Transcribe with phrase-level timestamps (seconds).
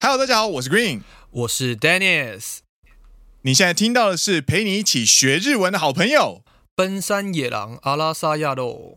[0.00, 1.02] Hello，大家好，我是 Green，
[1.32, 2.58] 我是 Dennis。
[3.42, 6.44] 你现在听到的是陪你一起学日文的好朋友——
[6.76, 8.94] 奔山野狼阿拉萨亚豆。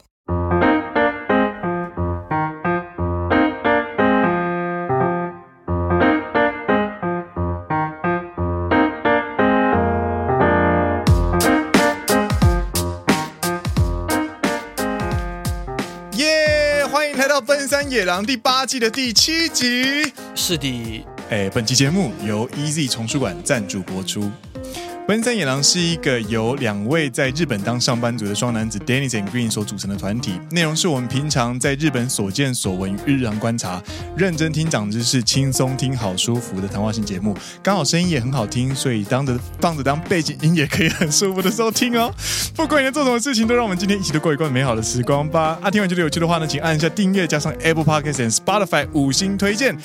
[18.03, 24.31] 《野狼》第八季的第七集是的，哎，本期节目由 EZ 丛书馆赞助播出。
[25.11, 30.39] 分三野狼是一个由两位在日本当上班族的双男子 Dennis and Green 所组成的团体。
[30.51, 33.83] 内容是我们平常在日本所见所闻与日常观察，
[34.15, 37.35] 认真听长知识，轻松听好舒服的谈话型节目。
[37.61, 42.09] 刚好声音也很好听，所以当着放着当背景音也可以很舒服的收听哦。
[42.55, 45.59] 不管你在做什么事情，都让我们今天一起都过一段美好的时光吧。
[45.61, 49.77] 啊，听完觉得有趣的话呢，请按一下订阅，加上 Apple Podcasts 和 Spotify 五星推荐。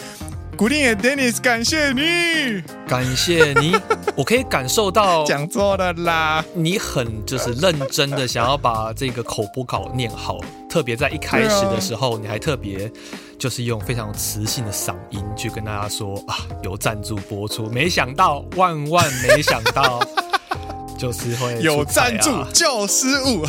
[0.57, 3.77] 古丁和 Dennis，感谢你，感谢你，
[4.17, 6.43] 我可以感受到讲座了啦。
[6.55, 12.91] 你很就是认真的想要把这个口播稿念好，特别在一开始的时候，你还特别
[13.39, 17.67] 就是用非常磁性的嗓音去跟大家说啊，有赞助播出。
[17.67, 20.01] 没想到，万万没想到，
[20.99, 23.45] 就是会有赞助，就失误，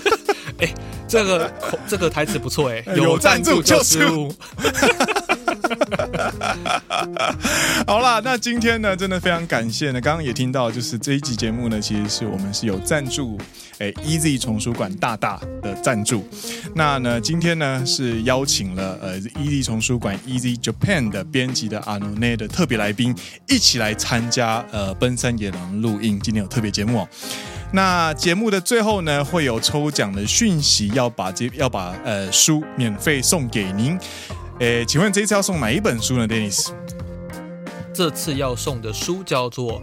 [0.62, 0.68] 哎，
[1.06, 1.52] 这个
[1.86, 4.32] 这个台词不错哎，有赞助就失误。
[7.86, 10.00] 好啦，那今天呢，真的非常感谢呢。
[10.00, 13.38] 刚刚也听到，就是这一集节目呢，其实是我们是有赞助，
[13.78, 16.26] 哎，Easy 重书馆大大的赞助。
[16.74, 23.12] 那呢，今天呢是邀请了呃 Easy 重书馆 Easy Japan 的编辑的阿努内的特别来宾，
[23.48, 26.20] 一起来参加呃奔山野狼录音。
[26.22, 27.08] 今天有特别节目哦。
[27.72, 33.98] 那节目的最后呢，会有抽奖的讯息，要把这要把呃书免费送给您。
[34.58, 36.68] 诶，请问这次要送哪一本书呢，Dennis？
[37.92, 39.82] 这次要送的书叫做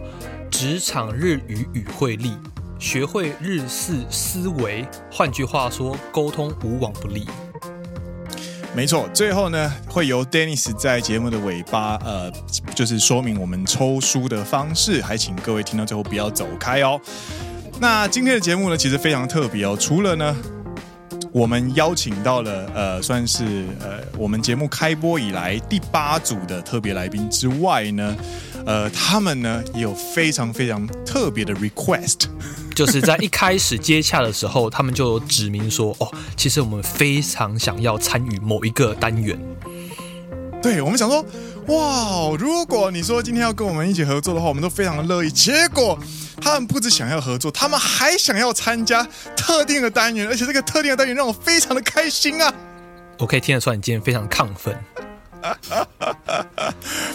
[0.50, 2.30] 职场日语与会力》，
[2.78, 7.24] 学会日式思维，换句话说，沟通无往不利。
[8.74, 12.28] 没错，最后呢，会由 Dennis 在节目的尾巴，呃，
[12.74, 17.00] 就是说明我们抽书的方式，还请各位听到最后不要走开哦。
[17.80, 20.36] 那今天的节目呢，其实非常特别哦，除了呢。
[21.34, 28.16] 我们邀请到了，呃，算是呃，我们节目开播以来第八组的特别来宾之外呢，
[28.64, 32.26] 呃，他们呢也有非常非常特别的 request，
[32.76, 39.36] 就是在一开始接洽的时候，他们就指明说，哦，其实我们非常想要参与某一个单元，
[40.62, 41.24] 对我们想说。
[41.68, 42.36] 哇！
[42.38, 45.30] 如果你说今天要跟我们一起合作的话，我们都非常的乐意。
[45.30, 45.98] 结果，
[46.40, 52.52] 他们不止想要合作，他们还想要参加特定的单元，而且这个特定的单元让我非常的开心啊！
[53.18, 54.76] 我可以听得出来，你今天非常亢奋。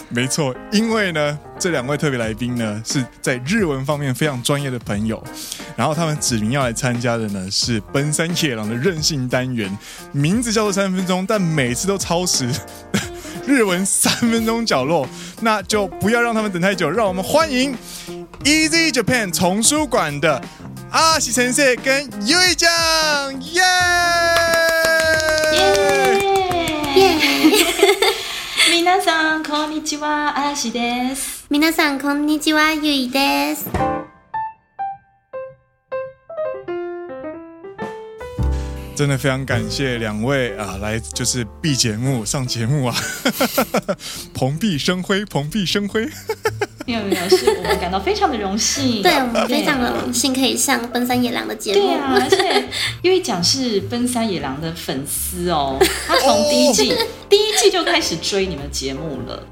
[0.08, 5.22] 没错，因为呢，这两位特别来宾呢，是在日文方面非常专业的朋友，
[5.76, 9.76] 然后他们指名要来参加的呢，是奔山野狼的任性单元，
[10.12, 12.50] 名字叫做三分钟，但每次都超时。
[13.50, 15.06] 日文三分钟角落，
[15.40, 17.76] 那就不要让他们等太久，让我们欢迎
[18.44, 20.40] Easy Japan 丛书馆的
[20.92, 22.70] 阿西先生跟优一酱，
[23.52, 23.62] 耶！
[28.90, 31.44] 皆さんこんにちは、アシです。
[31.48, 33.68] 皆さんこんにちは、ゆいです。
[39.00, 42.94] 真的非常感谢两位啊，来就是 B 节目上节目啊，
[44.36, 46.06] 蓬荜生辉，蓬荜生辉。
[46.84, 47.74] 有没有？
[47.80, 49.00] 感到非常的荣幸。
[49.00, 51.80] 对，我们非常的荣幸可以上奔三野狼的节目。
[51.80, 52.68] 对啊，而且
[53.00, 56.94] 因为讲是奔三野狼的粉丝哦，他从第一季
[57.26, 59.42] 第一季就开始追你们节目了。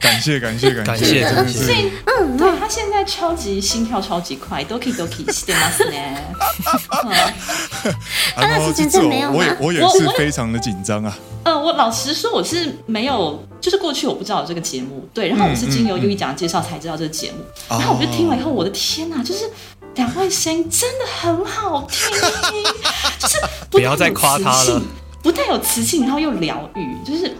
[0.00, 1.22] 感谢感谢感谢！
[1.24, 5.24] 对，他现在超级心跳，超级快，都可以都可以。
[5.24, 7.08] 哈哈哈！
[7.08, 7.90] 哈，
[8.36, 11.18] 然后 其有我我也是非常的紧张啊。
[11.44, 19.50] 呃，我老实说，我是没有，就是过去我不知道这个节目，对，然后我是经由尤一讲介绍才知道这个节目，然后我就听了以后，我的天哪，就是
[19.96, 22.14] 两位声音真的很好听，
[23.18, 23.36] 就是
[23.70, 24.82] 不要再夸他了。
[25.22, 27.32] 不太有磁性，然后又疗愈，就是。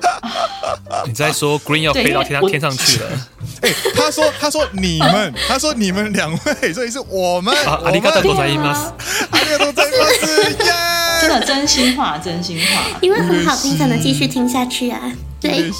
[1.07, 3.07] 你在说 green 要飞到天天上去了？
[3.63, 7.55] 哎，他说，他说你们， 他说你们两位，所以是我们。
[7.67, 8.93] 阿里嘎多在伊马斯，
[9.31, 10.57] 阿里多塞伊马斯，
[11.23, 13.19] 真的真心话，真心话，因为
[13.63, 15.01] 听，才能继续听下去啊，
[15.41, 15.71] 对。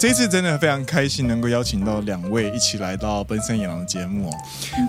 [0.00, 4.30] 这次真的非常开心，能够邀请到两位一起来到《奔山野狼》的节目。
[4.30, 4.34] 哦。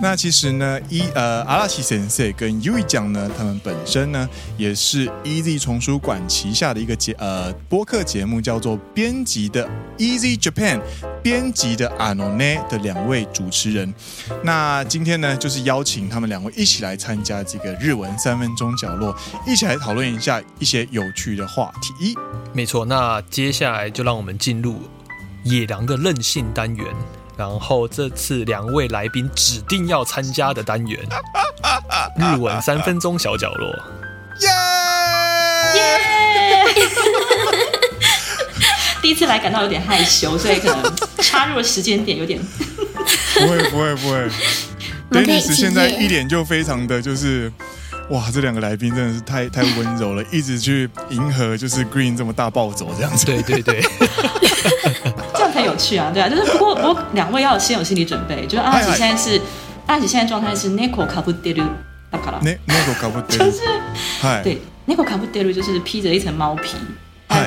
[0.00, 4.26] 那其实呢，一呃阿拉奇先生跟 U 一讲呢，他们本身呢
[4.56, 9.68] 也是 Easy 丛书馆旗下的一个节呃播客节目，叫做《编辑的
[9.98, 10.78] Easy Japan》。
[11.22, 13.94] 编辑的阿诺 e 的两位主持人。
[14.42, 19.14] 那今天呢，就是邀请他们两位一起来参加这个日文三分钟角落，
[19.46, 22.16] 一起来讨论一下一些有趣的话题。
[22.52, 24.80] 没错，那接下来就让我们进入。
[25.44, 26.86] 野狼的任性单元，
[27.36, 31.00] 然后这次两位来宾指定要参加的单元，
[32.16, 33.68] 日文三分钟小角落。
[34.40, 34.48] 耶
[35.74, 36.84] 耶！
[39.02, 40.92] 第一次来感到有点害羞，所以可能
[41.22, 42.40] 插入的时间点有点。
[43.34, 44.28] 不会不会不会，
[45.10, 47.50] Dennis 现在一脸就非常的就是，
[48.10, 53.26] 哇，这两个来宾真的是太太温柔了，一直去迎合就是 Green 这么大暴走这样子。
[53.26, 53.82] 对对对。
[55.76, 59.40] 去啊，对啊，就是不过，不过两位要先有心理准备， 就是阿喜现在是
[59.86, 61.66] 阿喜现在状态是 n i c o l Capudelu，
[62.22, 65.52] 卡啦，Nic o l a p u d e l u 就是，对，n i c o l Capudelu
[65.52, 66.76] 就是披着一层猫皮，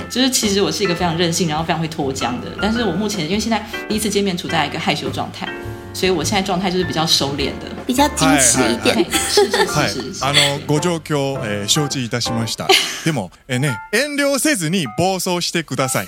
[0.10, 5.48] 就是其实我是一个非常任性，然后非常会脱缰的，但是我目前因为现在第一次见面，处在一个害羞状态，
[5.94, 10.25] 所以我现在状态就是比较收敛的，比较矜持一点，是是是。
[10.25, 12.68] あのご状況え承知いたしました。
[13.06, 16.07] でもえね遠慮せずに暴走してください。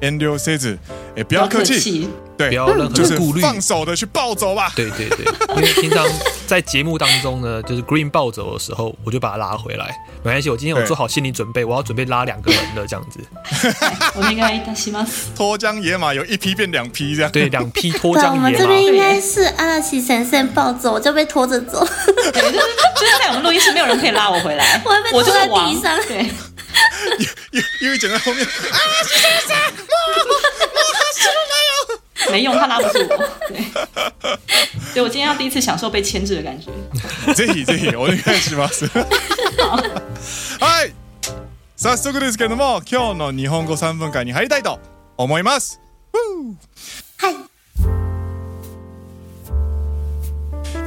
[0.00, 0.78] Ando s a y
[1.16, 2.08] 哎，不要客气，
[2.38, 4.70] 对，不要任何顾虑，放手的去暴走吧。
[4.76, 5.26] 对对对，
[5.56, 6.06] 因为平常
[6.46, 9.86] 在节目当中呢，就是 Green 暴走的时候，我就把他拉回来，
[10.22, 10.48] 没关系。
[10.48, 13.18] 我今天我做好心理准备，我要准备拉两个人的这样子。
[14.14, 15.30] 我願いいたします。
[15.36, 18.34] 脱缰野马有一批变两批，这样对，两批脱缰野马。
[18.34, 21.80] 我们这边应该是阿拉奇闪闪暴走，我就被拖着走。
[21.80, 25.98] 就是在我们录音室，没有人可以拉我回来，我会被拖在地上。
[27.52, 28.48] ゆゆいちゃんが后面，啊，
[29.02, 29.94] 徐先生，我
[30.78, 33.16] 我死了没用，他拉不住我。
[34.40, 36.70] 对，对我今天要第一次享受被牵制的感觉。
[37.34, 38.86] ぜひぜひお願いします。
[40.62, 40.92] はい、
[41.76, 44.78] 早速ですけれども、今日の日本語三分間に入りたいと
[45.16, 45.80] 思います。
[47.16, 47.36] はい。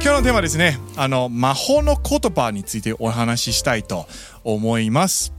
[0.00, 4.06] 日のテーマですねあの魔法の言葉についてお話ししたいと
[4.44, 5.33] 思います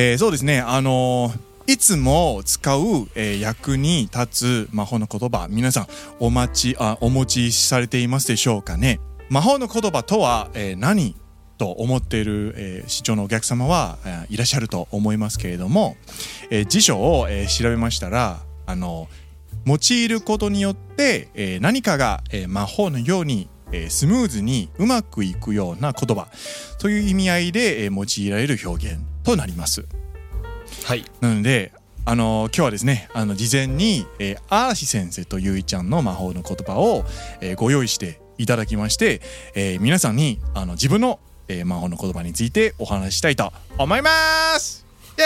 [0.00, 2.82] えー、そうですね、あのー、いつも使う、
[3.16, 5.86] えー、役に立つ魔法の言葉、皆さん
[6.20, 9.00] お待ちあお持ちされていますでしょうかね。
[9.28, 11.16] 魔法の言葉とは、え何
[11.58, 15.96] と思っている、えー、市長のお客様は、えいらっしゃると思いますけれども、
[16.52, 19.08] え辞書を、え調べましたら、あの
[19.66, 26.28] 用いることによって、え何かが、え魔法のようにえスムーズにうまくいくような言葉
[26.78, 29.84] という意味合いで、え用いられる表現となります。
[30.86, 31.70] はい、なので
[32.06, 37.04] あの今日はですねあの事前に、えー、アーシ先生とゆいちゃんの魔法の言葉を、
[37.42, 39.20] えー、ご用意していただきまして、
[39.54, 44.08] えー、皆さんにあの自分の、えー、魔法の言葉についてお話ししたいと思いま
[44.58, 44.86] す
[45.18, 45.20] イ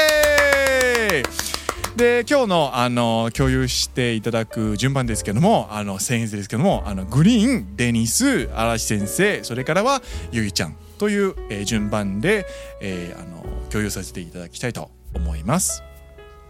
[1.14, 10.00] エーイで今日のあの共有していただく順番ですけどもあの先生ですけどもあのグリーンデニス嵐先生それからは
[10.32, 12.46] ゆいちゃんという、えー、順番で、
[12.80, 13.41] えー、あの
[13.72, 15.82] 共有させていただきたいと思います。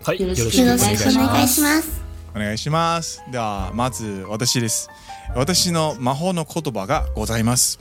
[0.03, 1.47] はい、よろしくお願いしま
[1.79, 2.03] す。
[2.35, 3.23] お願いします。
[3.31, 4.89] ではまず私です。
[5.37, 7.79] 私の魔法の言葉がございます。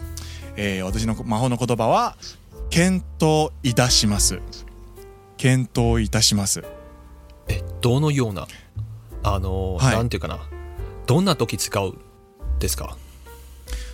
[0.58, 2.18] えー、私の魔法の言葉は
[2.70, 4.40] 検討いたします。
[5.38, 6.64] 検討いたします。
[7.48, 8.48] え、どのような
[9.24, 10.40] あの、はい、なんていうかな、
[11.08, 11.98] どんな時使う
[12.60, 12.96] ですか。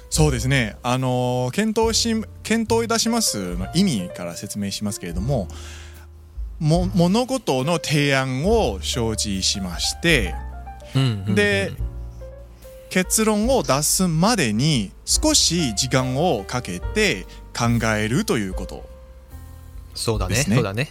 [0.10, 5.48] そうですね、あの検討し検討いたしますの意味から説明しますけれども
[6.60, 10.34] 物事の提案を承知しまして、
[11.36, 11.74] で
[12.90, 18.88] 結論を出すまでに少し時間をかけて考えるということ
[19.94, 20.90] そうだねそうだね、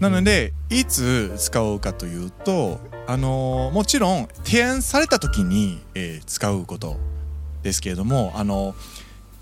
[0.00, 6.96] なのでいつ使うかというとあのもちろん提案された時に、えー、使うこと
[7.64, 8.76] ですけれどもあの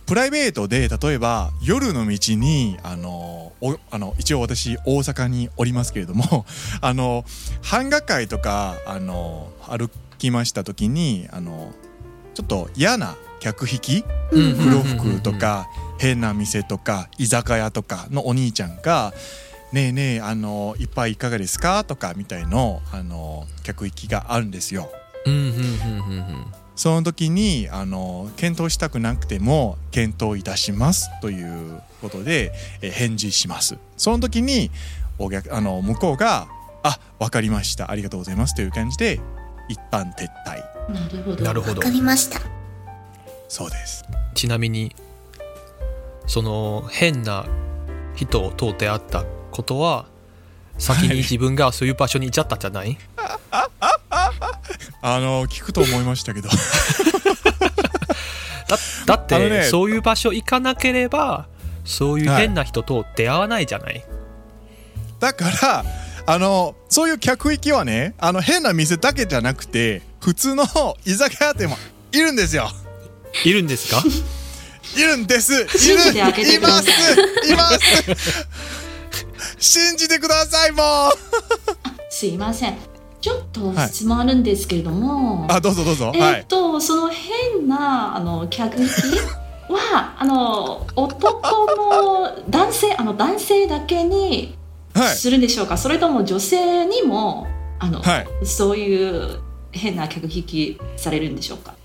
[0.06, 3.52] プライベートで例えば夜の道にあの
[3.90, 6.46] あの一応私大阪におりますけれども
[6.80, 7.24] あの
[7.70, 11.72] 版画界とかあの歩きました時にあの
[12.34, 19.12] ちょっと嫌な客引き黒服とか変な店とか居酒屋とかのお兄ちゃんが
[19.72, 24.90] 「ねえねえあのいっぱいいかがですか?」とかみたいのあの客引きがあるんですよ。
[26.74, 31.42] その時にあの検討したくなくても検討いたしますとい
[31.76, 34.70] うことで返事しますその時に
[35.18, 36.48] お客あの向こうが
[36.82, 39.20] 「あ分かりましたありがとうございます」という感じで
[39.68, 42.40] 一旦撤退なるほどわかりました
[43.48, 44.96] そうですちなみに
[46.26, 47.44] その変な
[48.16, 50.06] 人を通って会ったことは
[50.78, 52.96] 先に自分がそういう場所にいちゃったじゃない、
[53.50, 54.01] は い
[55.02, 56.48] あの聞くと思いましたけど
[58.68, 61.46] だだって、ね、そういう場所行かなければ
[61.84, 64.04] そういう変な人と出会わないじゃない、はい、
[65.20, 65.84] だから
[66.26, 70.64] あのそういう客域はねあの変な店だけじゃなくて普通の
[71.04, 71.76] 居酒屋店も
[72.12, 72.70] いるんですよ
[73.44, 74.02] いるんですか
[74.96, 75.66] いるんですいる
[76.54, 76.90] います
[77.50, 78.32] います
[79.58, 81.12] 信じてくださいもう
[82.10, 82.91] すいません
[83.22, 88.90] ちょっと質問あるんですけれども、はい、あどうぞどうぞえっと、その変なあの客引き
[89.72, 91.40] はあの男
[91.76, 94.58] の男性あの男性だけに
[95.16, 97.46] するんでしょうか、はい、それとも女性にも
[97.78, 99.38] あの、はい、そういう
[99.70, 101.76] 変な客引きされるんでしょうか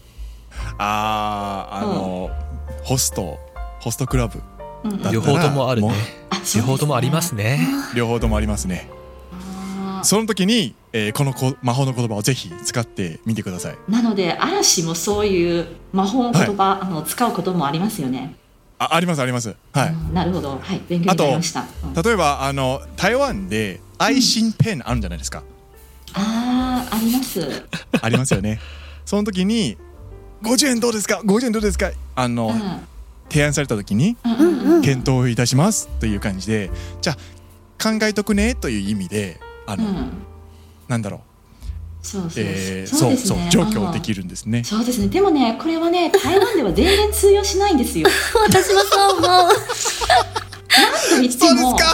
[0.80, 3.38] あああの、うん、ホスト
[3.80, 4.40] ホストクラブ、
[4.84, 5.92] うん、両方ともあるね
[6.56, 7.60] 両方ともありますね
[7.96, 8.90] 両方ともありますね
[10.08, 18.38] その時に、えー、このこ魔法の言葉をぜひ使ってみてくださいなので嵐もそういう魔法の言葉、はい、あの使うこともありますよね
[18.80, 25.46] あありますありますはい、うん、なるほどはい勉強になりました、うん、例えばあの台湾で愛心ペンあるんじゃないですか、うん、
[26.16, 27.64] あああります
[28.02, 28.62] ありますよね
[29.04, 29.76] その時に
[30.42, 32.54] 50円どうですか50円どうですかあの、
[33.30, 34.16] 提案された時に、
[34.84, 36.70] 検討いたしますという感じで
[37.02, 40.12] じゃあ考えとくねという意味であの、うん、
[40.88, 41.20] なんだろう
[42.02, 44.64] そうそう、えー、そうそう、ね、除できるんですね。
[44.64, 45.10] そうですね。
[45.10, 48.08] でもね、これはね、 台湾では全然通用しないんですよ。
[48.44, 49.22] 私もそう思う。
[49.28, 49.56] 何度
[51.22, 51.92] 言っても、お願いし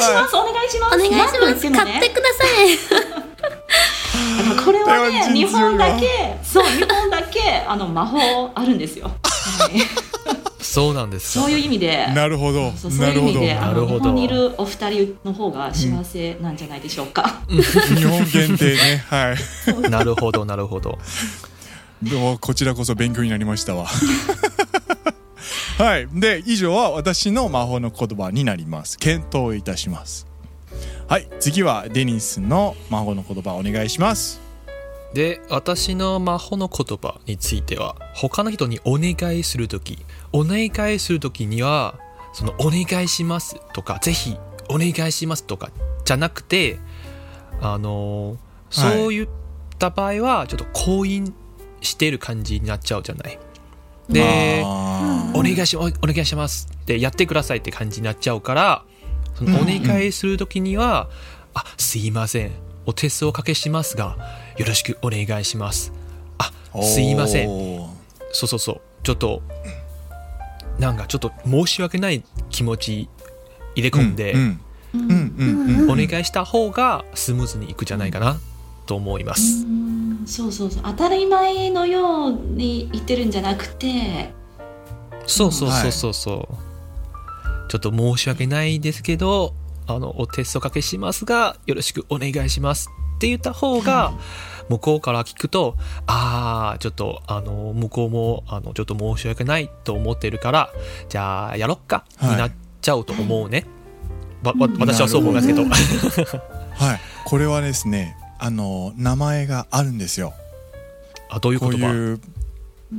[0.00, 2.98] ます、はい、お願いします、お願いします、ね、買ってくださ
[4.44, 4.48] い。
[4.50, 9.12] だかこれはね、日本だけ、そう日本だけあの魔法あるんですよ。
[9.26, 13.20] はいそうなんですそういう意味でなるほどそうそうなる
[13.86, 20.98] ほどにいるお二人の方が幸せなんじゃないでしょうか、うん、日本限定ねはいなるほどなるほど
[22.40, 23.86] こちらこそ勉強になりましたわ
[25.78, 30.26] はいで以上は私の魔法の言葉になります検討いたします
[31.08, 34.45] はい次はデニスの魔法の言葉お願いします
[35.16, 39.98] で私の魔法の言葉については他の人にお願いする時
[40.30, 41.94] お願いする時には
[42.34, 44.36] その「お願いします」とか「ぜひ
[44.68, 45.70] お願いします」とか
[46.04, 46.78] じゃなくて
[47.62, 48.36] あの
[48.68, 49.28] そういっ
[49.78, 51.32] た場合はちょっと婚姻
[51.80, 53.38] してる感じになっちゃうじゃない。
[54.10, 54.62] で、
[55.32, 58.84] お願いしお願いしますってやってくださいって感じになっちゃうから
[59.34, 61.08] そのお願いする時には
[61.56, 62.52] 「うんうん、あすいません
[62.84, 64.14] お手数おかけしますが
[64.58, 65.92] よろしくお願いします
[66.38, 66.50] あ
[66.82, 67.78] すいません
[68.32, 69.42] そうそうそうちょっと
[70.78, 73.08] なんかちょっと申し訳ない気持ち
[73.74, 74.60] 入れ込んで、うん
[74.94, 78.38] うん、お願いした方がスムーズにいくじゃないかな
[78.86, 84.30] と思います、うそうそうそう当たり前のように言ってるんじゃなくて
[85.26, 86.42] そうそうそうそうそう、は
[87.66, 89.54] い、ちょっと申し訳ないですけど
[89.88, 94.12] あのお手数おかけしますがよろしくお願いしますって言った方が、
[94.68, 100.70] 向こうから聞くと、ああ、ちょっと、あの、向こうも、あの、ちょっと申し訳ないと思ってるから、
[101.08, 103.64] じゃあ、やろっか、はい、になっちゃうと思うね。
[104.42, 105.64] わ、わ、私はそう思いますけど。
[105.64, 107.00] ど はい。
[107.24, 110.34] これはですね、あの、名前があるんですよ。
[111.30, 112.18] あ、どういう言葉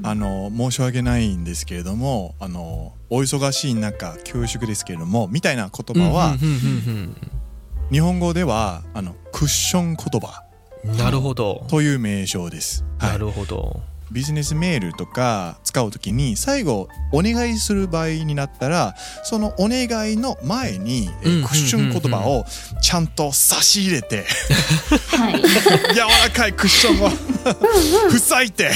[0.03, 6.36] あの申し訳ないんですけれどもあのお忙しい中恐縮ですけれどもみたいな言葉は
[7.91, 10.44] 日本語ではあのクッション言葉
[11.01, 13.79] なるほどという名称です、はい、なるほど
[14.12, 22.44] ビジネスメールとか使う時に最後お願いする場合になったらそのお願いの前にクッション言葉を
[22.82, 24.25] ちゃんと差し入れて
[25.12, 28.72] 柔らかいクッションを塞いて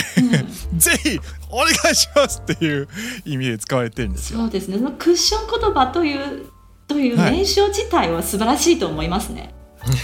[0.78, 2.88] ぜひお願いしますっていう
[3.26, 4.40] 意味で使われてるんですよ。
[4.40, 6.46] そうですねクッション言葉という
[6.94, 9.54] という名称自体は素晴らしいと思いますね。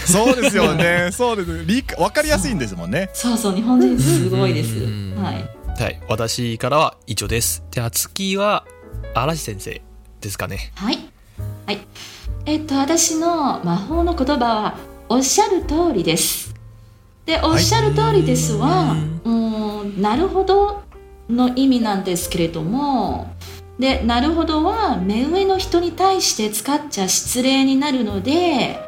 [0.06, 1.10] そうですよね。
[1.12, 1.64] そうです。
[1.64, 3.10] 理わかりやすいんですもんね。
[3.12, 4.84] そうそう日本人すごいです。
[5.16, 5.80] はい。
[5.82, 6.00] はい。
[6.08, 7.62] 私からは以上です。
[7.70, 8.64] じゃ次は
[9.14, 9.80] 嵐先生
[10.20, 10.72] ですかね。
[10.74, 10.98] はい。
[11.66, 11.78] はい。
[12.46, 14.74] えっと私の魔法の言葉は
[15.08, 16.54] おっしゃる通りです。
[17.26, 19.30] でおっしゃる通りですは、はい、う
[19.86, 20.80] んなるほど
[21.28, 23.36] の意味なんですけれども。
[23.78, 28.78] で、なるほどは目上の人に対して使っちゃ失礼になるので、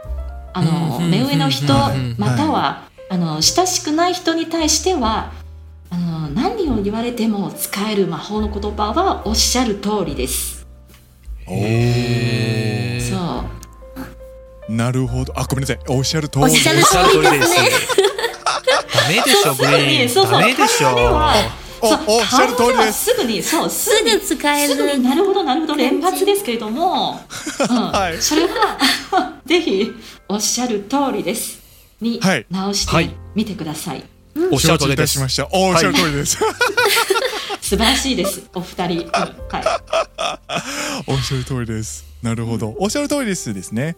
[0.52, 1.72] あの、目上の人、
[2.18, 5.32] または、あの、親しくない人に対しては、
[5.90, 10.66] あの、何を言われても使える魔法の言葉はおっしゃる通りです。
[11.46, 13.00] へえ。
[13.00, 13.44] そ
[14.68, 14.72] う。
[14.74, 15.32] なるほど。
[15.38, 15.78] あ、ごめんなさい。
[15.88, 16.44] おっしゃる通り。
[16.46, 17.68] おっしゃる通りですね。
[18.92, 20.08] ダメでしょ、グリーン。
[20.08, 20.40] そうそう。
[20.40, 21.69] ダメでしょ。
[21.82, 27.18] おっしゃる通りですすぐにそうすぐ使えるすぐになるほどなるほど連発ですけれども、
[27.70, 28.78] うんはい、それは
[29.46, 29.90] ぜひ
[30.28, 31.58] おっしゃる通りです
[32.00, 32.20] に
[32.50, 34.04] 直してみてください、はい
[34.36, 36.38] うん、おっしゃる通りですしましたおっしゃる通りです、
[37.62, 39.26] 素晴らしいですお二人、うん、は
[41.06, 43.96] い、おっしゃる通りです なるほど、おっしゃる通りですですね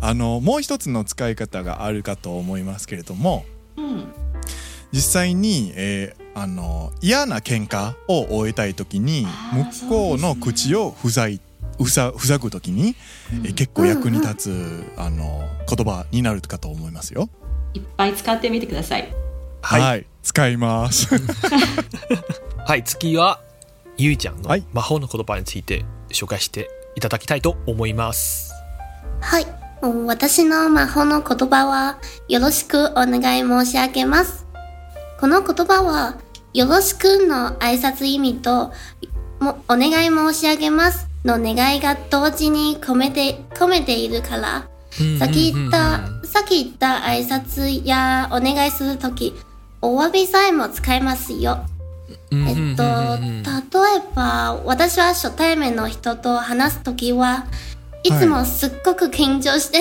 [0.00, 3.44] あのもう一つの使い方があるかと思いますけれども、
[3.76, 4.04] うん、
[4.92, 9.26] 実際に、えー、あの嫌な喧嘩を終えたい時に
[9.82, 11.40] 向こうの口を塞い
[11.82, 12.94] ふざぐ時に、
[13.44, 17.28] え結構役に立つ、あの言葉になるかと思いますよ。
[17.74, 19.12] いっぱい使ってみてください。
[19.62, 21.08] はい、はい、使います。
[22.66, 23.40] はい、次は
[23.96, 28.52] ゆいちゃんの魔法の言葉について紹介していただきたいと思います。
[29.20, 29.46] はい、
[30.06, 34.46] 私の魔法の言葉はよろしくお願い申し上げます。
[35.20, 36.18] この言葉は
[36.54, 38.72] よろしくの挨拶意味と、
[39.38, 44.66] も、お願い申し上げますの願いが同時に込めて、込めているから、
[45.18, 49.34] さっき言った、さっき言った挨拶やお願いするとき、
[49.82, 51.66] お詫びさえも使えますよ。
[52.32, 52.36] え
[52.72, 53.44] っと、例え
[54.14, 57.46] ば、私は初対面の人と話すときは、
[58.04, 59.78] いつもすっごく緊張して、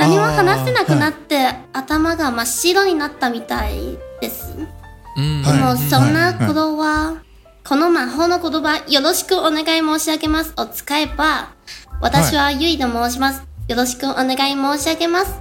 [0.00, 4.54] は い、何も話せなくなって、頭が真っ白になったみたいです。
[5.20, 7.20] でもそんなことは、
[7.64, 11.50] この魔法の言葉よろしくお願い申し上げますを使えば、
[12.00, 13.42] 私はゆいと申します。
[13.66, 15.32] よろしくお願い申し上げます。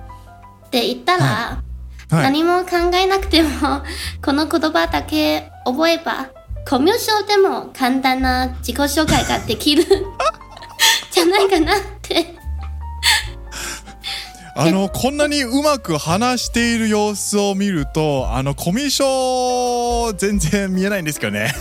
[0.66, 1.62] って言ったら、
[2.10, 3.50] 何も考えなくても、
[4.26, 6.26] この言葉だけ覚えば、
[6.68, 9.84] コミュ障でも簡単な自己紹介ができる
[11.12, 12.37] じゃないかなって
[14.60, 21.54] あのこんなにうまく話している様子を見るとあのコミュ障全然見えないんですけどね。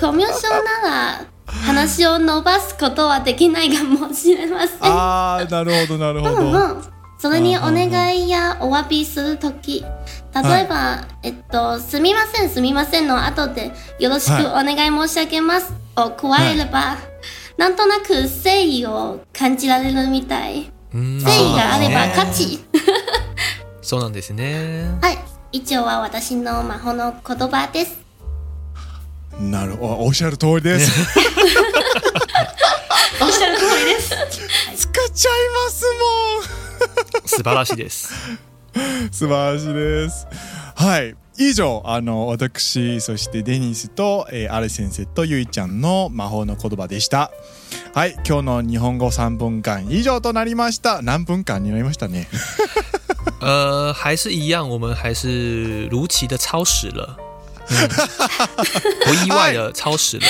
[0.08, 4.78] コミュ障なら話を伸ばすことはできないかもしれません。
[4.82, 6.82] ああなるほどなるほど。
[7.20, 16.98] それにお願いやお詫びするとき例えば、はい、えっと「すみませんすみません」の後で「よろしくお願い申し上げます」を加えれば、はい、
[17.58, 20.72] なんとなく誠意を感じられるみたい。
[20.94, 21.24] 誠意
[21.56, 22.60] があれば勝ち。
[23.82, 24.90] そうなんですね。
[25.02, 25.18] はい。
[25.54, 27.98] 一応は私の魔法の言葉です。
[29.40, 30.92] なるおっしゃる通りです。
[33.22, 34.12] おっしゃる通りです。
[34.92, 35.34] 使っちゃい
[35.66, 37.28] ますもん。
[37.28, 38.12] 素晴らしいです。
[39.12, 40.28] 素晴らしいです。
[40.76, 41.16] はい。
[41.38, 47.32] 以上あの私そしてデニスと、えー、アレ先生とゆいちゃんの魔法の言葉でした
[47.94, 52.28] はい今日の日本語3分間以上となりました何分間になりましたね
[53.42, 57.18] 呃，还是一样，我们还是如期的超时了，
[57.68, 60.24] 不意外的超时了。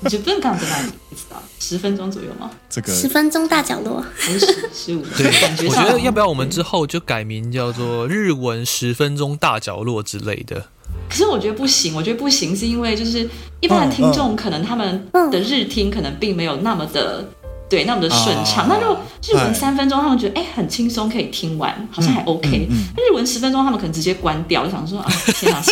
[0.00, 0.72] 你就不用看字幕，
[1.10, 2.50] 不知道十分钟左右吗？
[2.70, 4.04] 这个十分钟大角落，
[4.72, 5.02] 十五。
[5.16, 5.26] 对，
[5.68, 10.66] 我觉得要不要我们之后就改名叫做日文十分钟大角落之类的？
[11.08, 13.28] 可是我觉得不行，我觉得不行，是因为就是
[13.60, 17.28] 一般的听众可能他们的日听可能并没有那么的。
[17.68, 18.94] 对，那么的顺畅，那就
[19.30, 22.66] 日文三分钟，他们觉得哎很轻松，可以听完，好像还 OK。
[22.96, 25.62] 日文十分钟，他们可能直接关掉，就想说啊，天哪，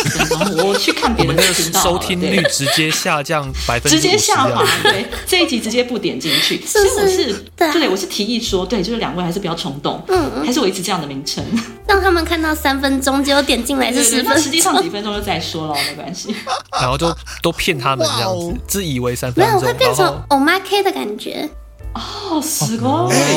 [0.63, 6.61] 我去看别人听到的收听率直接下降百分之直接下滑，对，这一集直接不点进去。
[6.67, 11.43] 所以我是对， 我是提议说，对，就是两位还是不要冲动，嗯，还是维持这样的名称，
[11.87, 16.35] 让他们看到三分钟就有点进来是十分钟，实际上几分钟就再说了，没关系。
[16.79, 21.49] 然后就都骗他们这样子，自以为三分钟，没有会变成 OK m a 的感觉。
[21.93, 23.35] 哦，十个对，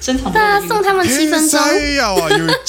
[0.00, 1.60] 真的，对啊，送他们七分钟，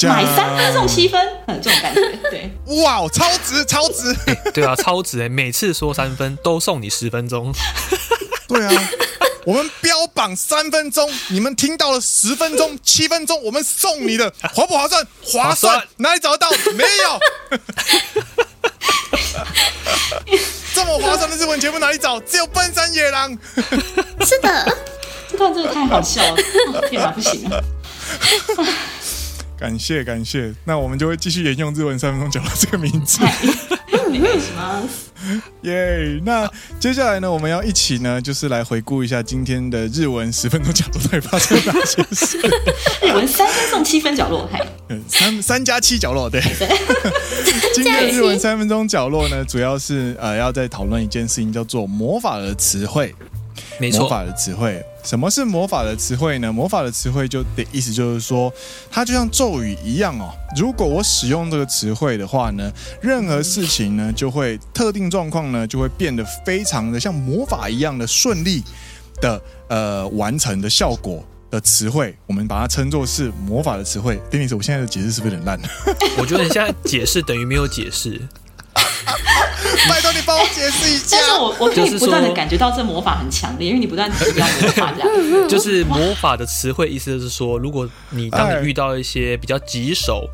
[0.08, 1.20] 买三分送七分，
[1.62, 2.48] 这种感觉，对，
[2.82, 4.14] 哇，超值，超值，
[4.52, 7.52] 对啊，超值，哎，每次说三分都送你十分钟，
[8.46, 8.88] 对啊，
[9.46, 15.04] 我们标榜三分钟，你们听到了十分钟、七分钟，我们送你的 划不划算？
[15.24, 16.48] 划算，哪里找得到？
[16.76, 17.20] 没有。
[20.82, 22.18] 这么划算的日文节目哪里找？
[22.20, 23.36] 只有奔山野狼。
[23.54, 24.76] 是的，
[25.30, 26.88] 这段真的太好笑了。
[26.88, 27.50] 天哪，不行！
[29.58, 33.20] 感谢感谢，那我们就会继续沿用日文三分钟讲到这个名字。
[34.08, 34.88] 你面有什么？
[35.62, 36.20] 耶！
[36.24, 42.38] 那接下来呢，我们要一起呢，就是来回顾一下今天的日文十分钟角落会发生哪些事。
[43.02, 46.68] 日文三分钟七分角落，嘿， 三三加七角落，对对。
[47.74, 53.14] 今天的日文三分钟角落呢，主要是呃，要再讨论一件事情，叫做魔法的词汇，
[53.78, 54.82] 没错，魔法的词汇。
[55.02, 56.52] 什么是魔法的词汇呢？
[56.52, 58.52] 魔法的词汇就的意思就是说，
[58.90, 60.30] 它就像咒语一样哦。
[60.56, 68.62] 如果我使用这个词汇的话呢，任何事情呢就会特定状况呢就会变得非常的像魔法一样的顺利
[69.20, 74.20] 的呃完成的效果的词汇，我们把它称作是魔法的词汇。
[74.30, 75.58] 丁宁说：“我现在的解释是不是有点烂？”
[76.18, 78.20] 我觉得你现在解释等于没有解释。
[79.88, 81.16] 拜托你帮我解释一下。
[81.16, 85.08] 其实我，我可以不断的感觉到这魔法很强烈，因为你不断提到魔法这样。
[85.48, 90.28] 就是魔法的词汇，意思就是说，如果你当你遇到一些比较棘手、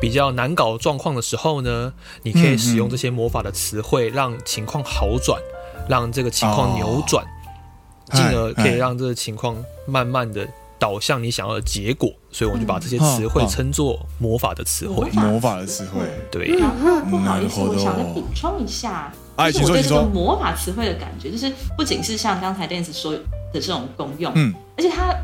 [0.00, 5.40] 比较难搞状况的时候呢，你可以使用这些魔法的词汇，让情况好转，
[5.88, 7.24] 让这个情况扭转，
[8.12, 10.46] 进而可以让这个情况慢慢的。
[10.78, 16.02] 导向你想要的结果，所以我们就把这些词汇称作魔法的词汇，魔法的词汇。
[16.30, 16.58] 对，
[17.10, 19.10] 不好意思，我想再补充一下，
[19.52, 23.20] 就是我对这个魔法词汇的感觉，就是不仅是像刚才电子说的
[23.54, 25.14] 这种功用，嗯，而且它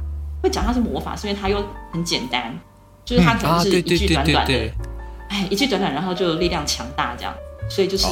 [0.42, 1.62] 会讲它是魔法，是因为它又
[1.92, 2.52] 很简单，
[3.04, 4.52] 就是它可能是一句短短的，
[5.28, 7.34] 哎，一句短短，然后就力量强大这样，
[7.68, 8.06] 所以就是。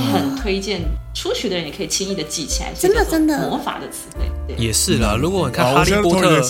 [0.00, 0.80] 很推荐
[1.14, 4.24] 初学的人也可以轻易的记起来，真的真的魔法的词汇
[4.56, 5.16] 也是啦。
[5.20, 6.40] 如果你看《哈利波特》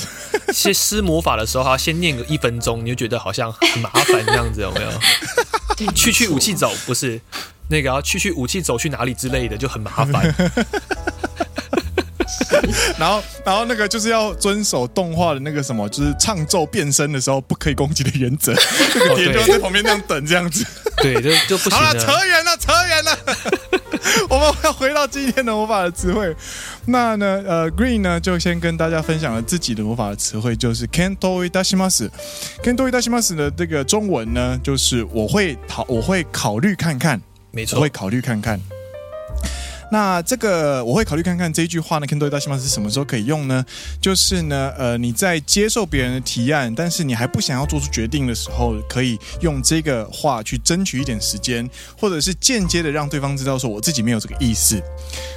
[0.52, 4.90] 先施魔法的时候，他先念个一分钟，你就觉得好像很麻烦这样子，有没有？
[5.94, 7.20] 去去武器走不是
[7.68, 10.34] 那个，要去去武器走去哪里之类的就很麻烦。
[12.98, 18.54] 然后，然后那个就是要遵守动画的那个什么，就是唱奏变身的时候不可以攻击的原则，
[19.16, 20.64] 铁 就在旁边那样等这样子，
[20.98, 22.72] 对，就就不行了，扯远了，扯。
[23.02, 23.16] 那
[24.28, 26.34] 我们要回到今天的魔法的词汇。
[26.86, 32.08] 那呢，呃，Green 呢就先跟大家分享了自己的魔法的词汇，就是 “Can t o i dasimas”。
[32.62, 38.60] Can t o i dasimas 的这个中文呢，就是我会考，我会考虑看看，没错，我会考虑看看。
[39.92, 43.64] 那这个我会考虑看看这一句话呢 c 多大 do 是什么时候可以用呢？
[44.00, 54.80] 就是呢，呃，你在接受别人的提案，但是你还不想要做出决定的时候，可以用这个话去争取一点时间，或者是间接的让对方知道说我自己没有这个意思。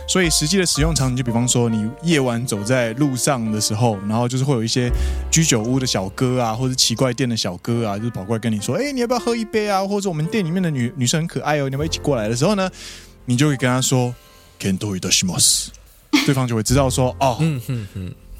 [0.07, 4.89] 所以实际的使用场景就比方说你夜晚走在路上的时候，然后就是会有一些
[5.31, 9.83] 居酒屋的小哥啊，或者奇怪店的小哥啊，就是跑过来跟你说，哎，你要不要喝一杯啊？
[9.85, 12.69] 或者我们店里面的女女生很可爱哦，你要不要一起过来的时候呢，
[13.25, 14.13] 你就可以跟他说。
[14.59, 15.05] Can do it,
[16.25, 17.87] 对方就会知道说哦，嗯嗯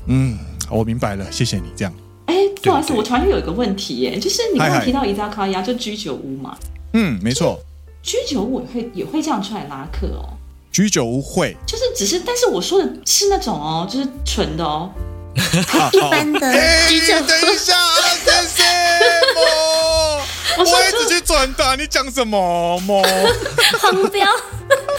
[0.06, 0.38] 嗯，
[0.70, 1.94] 好，我明白了，谢谢你这样。
[2.28, 6.56] 哎，不好意思，我突然又有一个问题，就是你刚刚提到一家卡拉就居酒屋嘛？
[6.94, 7.60] 嗯，没错，
[8.04, 10.38] 居酒屋会也会这样出来拉客哦。
[10.72, 14.90] 居酒屋会，就是只是，但是我说的是那种哦，就是纯的哦，
[15.92, 16.54] 一般的
[16.88, 17.28] 居酒屋。
[17.28, 18.64] 等一下啊，等一下。
[20.58, 22.86] 我直接转达你讲什么吗？
[23.94, 24.28] 目 标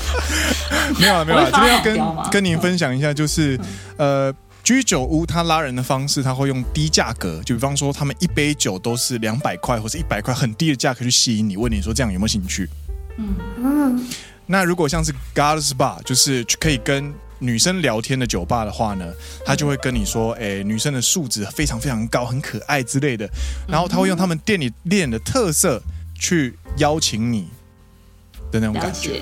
[0.98, 1.50] 没有了，没有了。
[1.52, 3.58] 天要跟跟您分享一下，就是
[3.96, 4.32] 呃，
[4.64, 12.68] 居酒屋他拉人的方式，他会用低价格，就比方说他们一杯酒都是两百块或者一百块，很低的价格去吸引你，问你说这样有没有兴趣？
[13.16, 14.08] 嗯嗯。
[14.46, 17.12] 那如果像是 God's Bar，就是可以跟。
[17.44, 19.04] 女生聊天的酒吧的话呢，
[19.44, 23.28] 他就会跟你说：“哎，女生的素质非常非常高，很可爱之类的。”
[23.68, 25.80] 然后他会用他们店里练的特色
[26.18, 27.48] 去邀请你
[28.50, 29.20] 的那种感觉。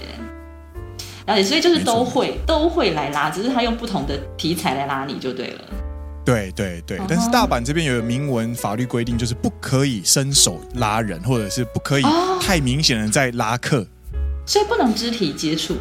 [1.26, 5.62] 了解，所以就是都会都会来拉，只是他用不同的题材来拉你就对了。
[6.24, 12.02] 对对对，但是大阪这边有明文法律规定，就是不可以伸手拉人，或者是不可以
[12.40, 13.84] 太明显的在拉客，
[14.46, 15.76] 所以不能肢体接触。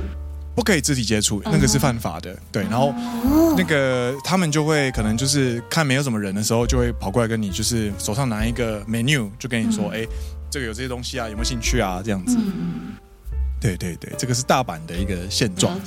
[0.55, 2.35] 不可以肢体接触，那个是犯法的。
[2.51, 2.93] 对，然后
[3.57, 10.05] 那个他们就会可能就是看没有什么人的时候，就会跑过来跟你，就是手上拿一个 menu，就跟你说，哎，
[10.49, 12.01] 这个有这些东西啊，有没有兴趣啊？
[12.03, 12.37] 这样子。
[12.39, 12.95] 嗯
[13.61, 15.79] 对对对，这个是大阪的一个现状。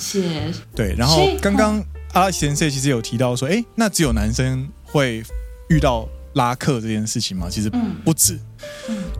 [0.76, 5.20] 对，然后刚刚阿贤先生其实有提到说，哎，那只有男生会
[5.70, 6.08] 遇到。
[6.34, 7.70] 拉客这件事情嘛，其实
[8.04, 8.38] 不止，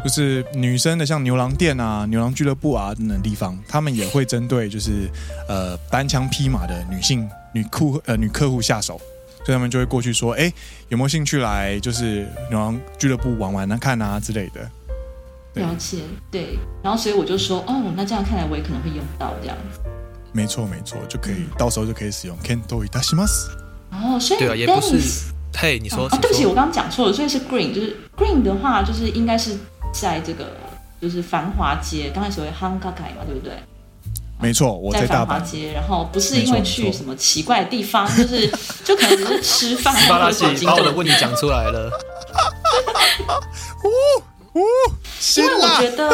[0.05, 5.09] 就是女生的，像牛郎店啊、牛郎俱乐部啊等等地方，他们也会针对就是
[5.49, 8.99] 呃单枪匹马的女性、女客呃女客户下手，
[9.39, 10.53] 所以他们就会过去说，哎，
[10.89, 14.61] 有没有兴趣来就是牛郎俱乐部玩玩啊、看啊之类的。
[15.55, 15.99] 了解，
[16.33, 16.59] 对。
[16.83, 19.57] 然后所以我就说，哦，那这样看来我也可能会用到这样。
[20.33, 22.37] 没错没错，就可以到时候就可以使用。
[22.43, 23.57] Can Kentoy たします。
[23.93, 25.33] 哦，所以对啊，也不是。
[25.57, 26.19] 嘿，你说啊？
[26.21, 27.13] 对不起，我刚刚讲错了。
[27.13, 29.57] 所以是 green，就是 green 的话，就是应该是
[29.93, 30.47] 在这个
[31.01, 32.45] 就是繁华街，刚 n 始说
[32.81, 33.53] k a i 嘛，对不对？
[34.41, 35.73] 没错，在繁华街。
[35.73, 38.47] 然后不是因为去什么奇怪的地方， 就是
[38.85, 39.95] 就可能是吃饭。
[40.09, 41.91] 巴拉西，把我问题讲出来了。
[45.37, 46.09] 因为我觉得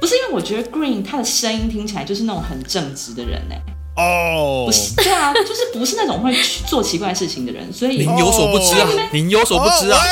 [0.00, 3.60] 不是因为我觉得 green 它的声音听起来就是那种很正直的人哎。
[3.96, 6.32] 哦，不是对啊，就是不是那种会
[6.66, 9.98] 做奇怪事情的人，所以您有所不知啊，您有所不知啊。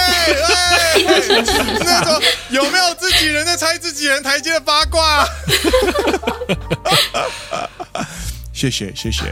[0.97, 2.21] 那种
[2.51, 5.29] 有没有自己人在拆自己人台阶的八卦？
[8.55, 9.23] 谢谢谢谢，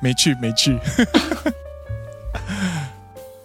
[0.00, 0.78] 没去没去。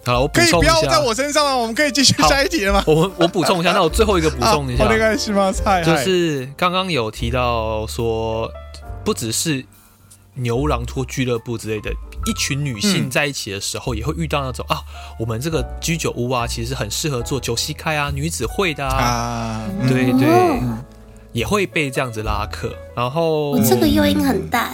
[0.06, 2.84] 好，我可以不要在我身上了，我们可以继续下一题吗？
[2.86, 8.52] 我我补充一下，那我最后一个补充一下， 那个西门菜就是刚刚有提到说。
[9.08, 9.64] 不只是
[10.34, 11.90] 牛郎托俱乐部之类的，
[12.26, 14.82] 一群女性在一起的时候，也会遇到那种啊，
[15.18, 20.60] 我们这个居酒屋啊，其实很适合做酒席开啊，女子会的啊，对对，
[21.32, 22.76] 也会被这样子拉客。
[22.98, 24.74] 然后我这个诱因很大，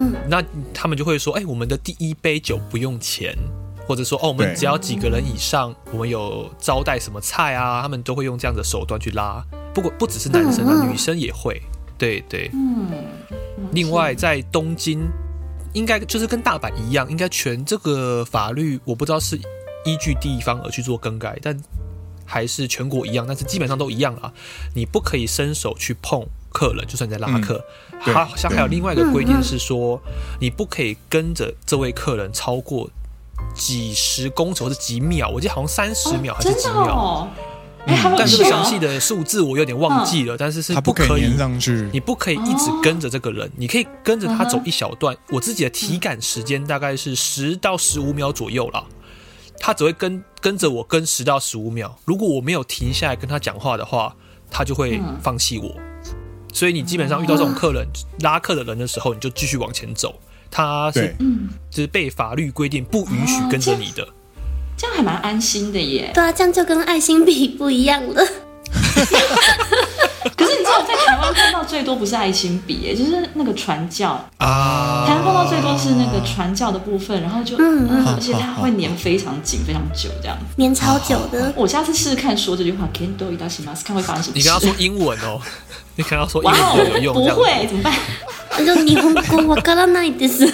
[0.00, 3.34] 嗯，那他们就会说，哎，我们的第一杯酒不用钱，
[3.88, 9.42] 或者说哦，我们只要几个人以上，我们有招待什么菜啊，他们都会用这样的手段去拉。
[9.72, 11.58] 不过不只是男生啊，女生也会。
[11.98, 12.88] 对对，嗯。
[13.72, 15.00] 另外，在东京
[15.72, 19.36] 应该就是跟大阪一样，应该全这个法律我不知道是
[19.84, 21.58] 依据地方而去做更改，但
[22.24, 23.26] 还是全国一样。
[23.26, 24.32] 但是基本上都一样啊，
[24.74, 27.64] 你不可以伸手去碰客人，就算你在拉客。
[28.00, 30.00] 好像还有另外一个规定是说，
[30.40, 32.88] 你不可以跟着这位客人超过
[33.54, 37.28] 几十公尺或者几秒，我记得好像三十秒还是几秒。
[38.18, 45.16] 但是详细的数字我有点忘记了，但是是不可以上去，你不可以一直跟着这个人，你可以跟着他走一小段。
[45.28, 48.84] 我自己的体感时间大概是十到十五秒左右了，
[49.60, 51.96] 他只会跟跟着我跟十到十五秒。
[52.04, 54.14] 如果我没有停下来跟他讲话的话，
[54.50, 55.72] 他就会放弃我。
[56.52, 57.86] 所以你基本上遇到这种客人
[58.20, 60.18] 拉客的人的时候，你就继续往前走，
[60.50, 61.14] 他是
[61.70, 64.06] 就是被法律规定不允许跟着你的。
[64.76, 66.10] 这样还蛮安心的耶。
[66.12, 68.22] 对啊，这样就跟爱心笔 不一样了。
[70.36, 74.08] 可是你知道我在台湾看到最多不是爱心笔耶，就是那个传教
[74.38, 75.04] 啊。
[75.06, 81.52] 台湾看到最多是那个传教的部分，然后就，嗯嗯，而且它会粘非常紧、非常久这样，粘超久的。
[81.56, 84.36] 我下次试试看说这句话，Can do it to r s t m s 看会发生什么。
[84.36, 85.40] 你跟他说英文哦，
[85.94, 87.94] 你跟他说英文有用，不会怎么办？
[88.58, 90.46] 那就日本語わからないです。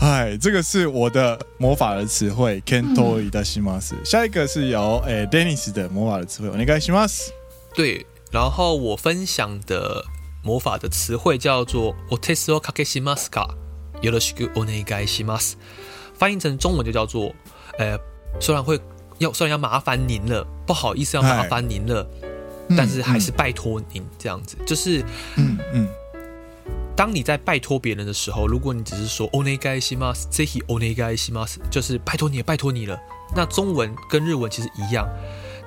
[0.00, 3.92] 哎，这个是我的魔法的词汇，kento 伊达西 mas。
[4.04, 7.30] 下一个是由诶 dennis 的魔法的词汇，o n 我那个西 mas。
[7.74, 10.04] 对，然后我分享的
[10.42, 13.44] 魔法的词汇叫做 o t e s u kake 西 maska
[14.00, 15.54] yoru shiku onega 西 mas，
[16.14, 17.34] 翻译成中文就叫做
[17.78, 17.98] 呃，
[18.40, 18.80] 虽然会
[19.18, 22.06] 要，虽然要麻烦您了，不好意思要麻烦您了，
[22.76, 25.04] 但是还是拜托您这样子，就是
[25.36, 25.88] 嗯嗯。
[26.98, 32.98] 当你在拜托别人的时候，如果你只是说“o n g お願いします”“ぜひお願いし s す”，就是拜托你，拜托你了。
[33.36, 35.08] 那中文跟日文其实一样，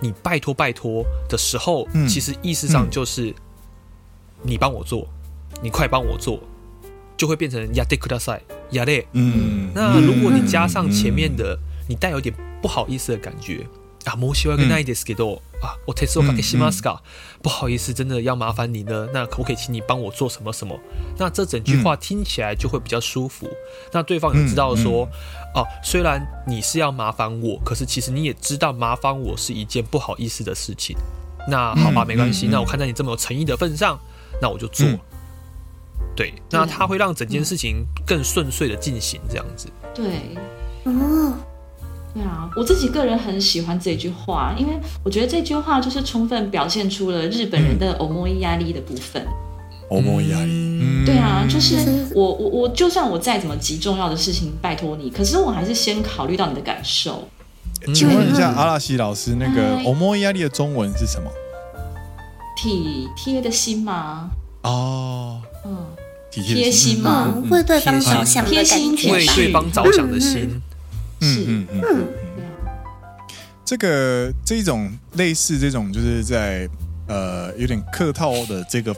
[0.02, 3.34] 你拜托拜托的时候，其实意思上就是
[4.44, 5.08] 你帮我做，
[5.64, 6.38] 你快帮我做，
[7.16, 9.06] 就会变成“やでください”“やで”。
[9.16, 13.66] 嗯，那如果你加上前面的，你带有点不好意思的感觉。
[14.10, 17.02] 啊，申し訳ないですけど、あ、お手数おかけしますか？
[17.44, 19.08] 不好意思，真的要麻烦你呢。
[19.14, 20.80] 那可不可以请你帮我做什么什么？
[21.18, 23.48] 那这整句话听起来就会比较舒服。
[23.92, 25.08] 那对方也知道说，
[25.54, 30.96] 哦，虽然你是要麻烦我，可是其实你也知道麻烦我是一件不好意思的事情。
[31.48, 32.48] 那好吧，没关系。
[32.48, 34.00] 那我看在你这么有诚意的份上，
[34.42, 34.88] 那我就做。
[36.16, 39.68] 对，那它会让整件事情更顺遂的进行，这样子。
[39.94, 40.36] 对，
[40.86, 41.34] 哦。
[42.14, 49.26] 对啊，我自己个人很喜欢这句话，因为我觉得这句话就是充分表现出了日本人的欧 m o 压力”的部分。
[49.90, 51.78] 欧 m o 压力，对啊，就是
[52.14, 57.26] 我我我，就算我再怎么急重要的事情拜托你，可是我还是先考虑到你的感受。
[57.96, 61.30] 请问一下阿拉西老师，那个欧 m o 压力”的中文是什么？
[62.58, 64.30] 体贴的心吗？
[64.64, 65.78] 哦，嗯，
[66.30, 67.42] 贴心吗？
[67.50, 70.62] 会对方着想贴心、为对方着想的心。
[71.22, 72.08] 嗯嗯嗯，
[73.64, 76.68] 这个这种类似这种，就是在
[77.08, 78.94] 呃有点客套的这个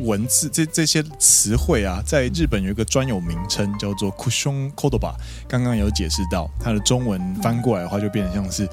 [0.00, 5.14] 文字，这这些词汇啊，在日本有一个专有名称叫做 cushion k o d o b a
[5.48, 8.68] 刚刚有解释到，它的中文翻过来的话，就变成像是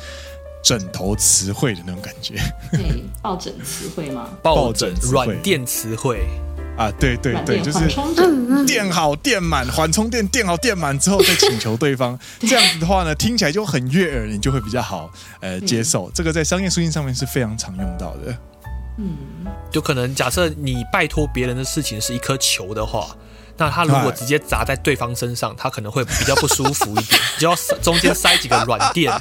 [0.64, 2.34] 枕头词汇的那种感觉。
[2.74, 4.30] 对，抱枕词汇吗？
[4.42, 6.26] 抱枕软垫词汇。
[6.78, 7.88] 啊，对对对，就是
[8.68, 15.10] 电好电满， 缓冲电电好电满之后再请求对方， 这样子的话呢，听起来就很悦耳，你就会比较好
[15.40, 16.12] 呃接受。
[16.14, 18.36] 这个在商业书信上面是非常常用到的。
[18.98, 19.18] 嗯，
[19.72, 23.08] 就可能假设你拜托别人的事情是一颗球的话，
[23.58, 29.12] 那他如果直接砸在对方身上，他可能会比较不舒服一点，你就要中间塞几个软垫，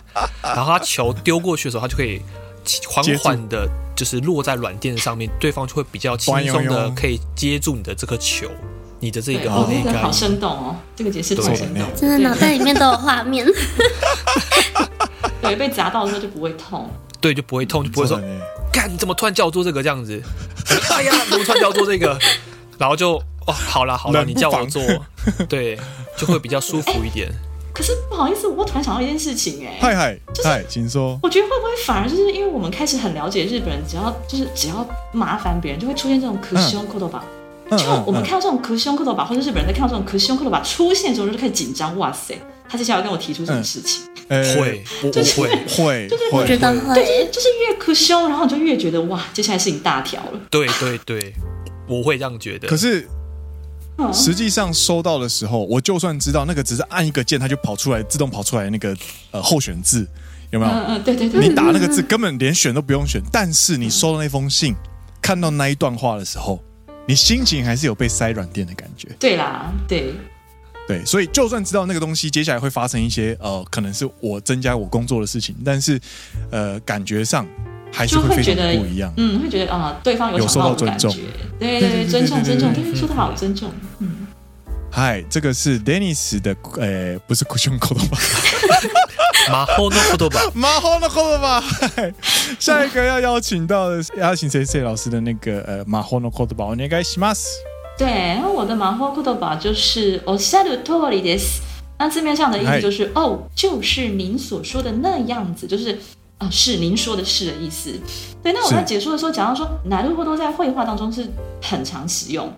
[0.42, 2.20] 然后他球丢过去的时候，他就可以。
[2.88, 8.48] 缓缓的，就是落在软垫上面，对方就会比较轻松的可以接住你的这颗球，
[9.00, 9.40] 你的这个。
[9.44, 13.46] 个好生动哦，这个解释生动，真的脑袋里面都有画面。
[15.40, 16.88] 对，被砸到的时候就不会痛。
[17.20, 18.20] 对，就不会痛，就不会说，
[18.72, 20.20] 干你怎么突然叫我做这个这样子？
[20.90, 22.18] 哎呀，突然叫我做这个，
[22.78, 24.82] 然后就哦，好了好了，你叫我做，
[25.48, 25.78] 对，
[26.18, 27.30] 就会比较舒服一点。
[27.74, 31.18] 可是不好意思，我突然想到一件事情，哎，嗨，海，海，请说。
[31.20, 37.18] 我觉得会不会反而就是因为我们开始很了解日本人，只要就是只要麻烦别人，就会出现这种可凶扣头白。
[37.76, 41.98] 就我们看到这种可凶扣头白，或者日本人在看到这种可凶扣头白出现的时候，就开始紧张。
[41.98, 42.34] 哇塞，
[42.68, 44.02] 他接下来要跟我提出什么事情？
[44.28, 50.32] 会，会， 会，就是我觉得会，就是就是越可凶，然后你就越觉得哇，接下来事情大条了。
[50.48, 51.32] 对对对，
[51.88, 52.68] 我会这样觉得。
[52.68, 53.04] 可是。
[54.12, 58.96] 实际上收到的时候，我就算知道那个只是按一个键，它就跑出来，自动跑出来那个
[59.30, 60.06] 呃候选字，
[60.50, 60.72] 有没有？
[60.72, 61.46] 嗯嗯，对对对。
[61.48, 64.74] 你打那个字根本连选都不用选，但是你收到那封信，
[65.22, 66.58] 看到那一段话的时候，
[67.06, 69.08] 你心情还是有被塞软垫的感觉。
[69.18, 70.14] 对啦，对。
[70.86, 75.98] 对，所以就算知道那个东西接下来会发生一些呃，可能是我增加我工作的事情，但是
[76.50, 77.46] 呃，感觉上。
[78.06, 81.14] 就会觉得不一样，嗯，会觉得啊，对方有受到尊重，
[81.60, 83.70] 对对，尊重尊重，他说的好，尊重。
[84.00, 84.08] 嗯。
[84.90, 88.18] 嗨，这个是 d e n i s 的，呃，不是库胸口的吧？
[89.50, 90.40] 马后弄口的吧？
[90.54, 91.62] 马后弄口的吧？
[92.60, 96.64] 下一个要邀请到的邀请 C C 老师的那个呃马后弄口的吧？
[96.64, 97.44] お願いします。
[97.98, 101.60] 对，我的马后弄口的吧就是 Osharu t o r i e s
[101.98, 105.98] 那字面上的意思就是哦，就是您所说的那样子，就是。
[106.50, 107.92] 是您说的是的意思，
[108.42, 108.52] 对。
[108.52, 111.26] 那我在解说的时候，讲到说“拿路或多”在绘画当中是
[111.62, 112.50] 很常使用，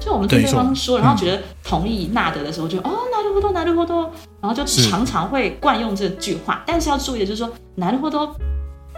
[0.00, 6.62] 就我们对对方说，然后觉得同意纳德的时候，就哦“拿六或多，拿六或多”，然后就常常会惯用这句话。
[6.66, 8.34] 但是要注意的就是说“拿路或多”，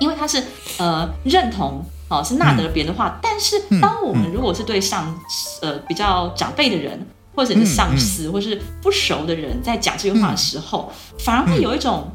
[0.01, 0.43] 因为他是
[0.79, 3.19] 呃认同哦，是纳德别人的话。
[3.23, 5.15] 但是当我们如果是对上
[5.63, 12.09] 呃比较长辈的人，或者是上司，或是不熟的人，在讲这句话的时候，反而会有一种。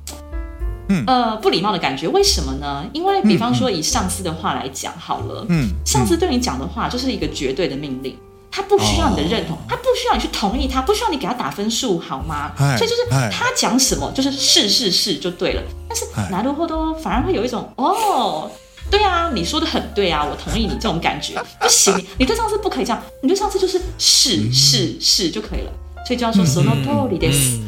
[1.08, 2.86] 呃，不礼貌的感觉，为什么呢？
[2.94, 8.16] 因为比方说，以上司的话来讲好了，嗯，上司对你讲的话就是一个绝对的命令，
[8.50, 12.52] 他不需要你的认同，他不需要你去同意他，不需要你给他打分数，好吗？
[12.78, 13.02] 所以就是
[13.32, 15.62] 他讲什么就是是是是就对了。
[15.88, 18.52] 但是拿多后多反而会有一种哦，
[18.90, 25.72] 对啊，你说的很对啊，我同意你这种感觉不行，你对上司不可以这样，你对上司就是是是是就可以了，
[26.06, 27.62] 所以就要说 sonotolides。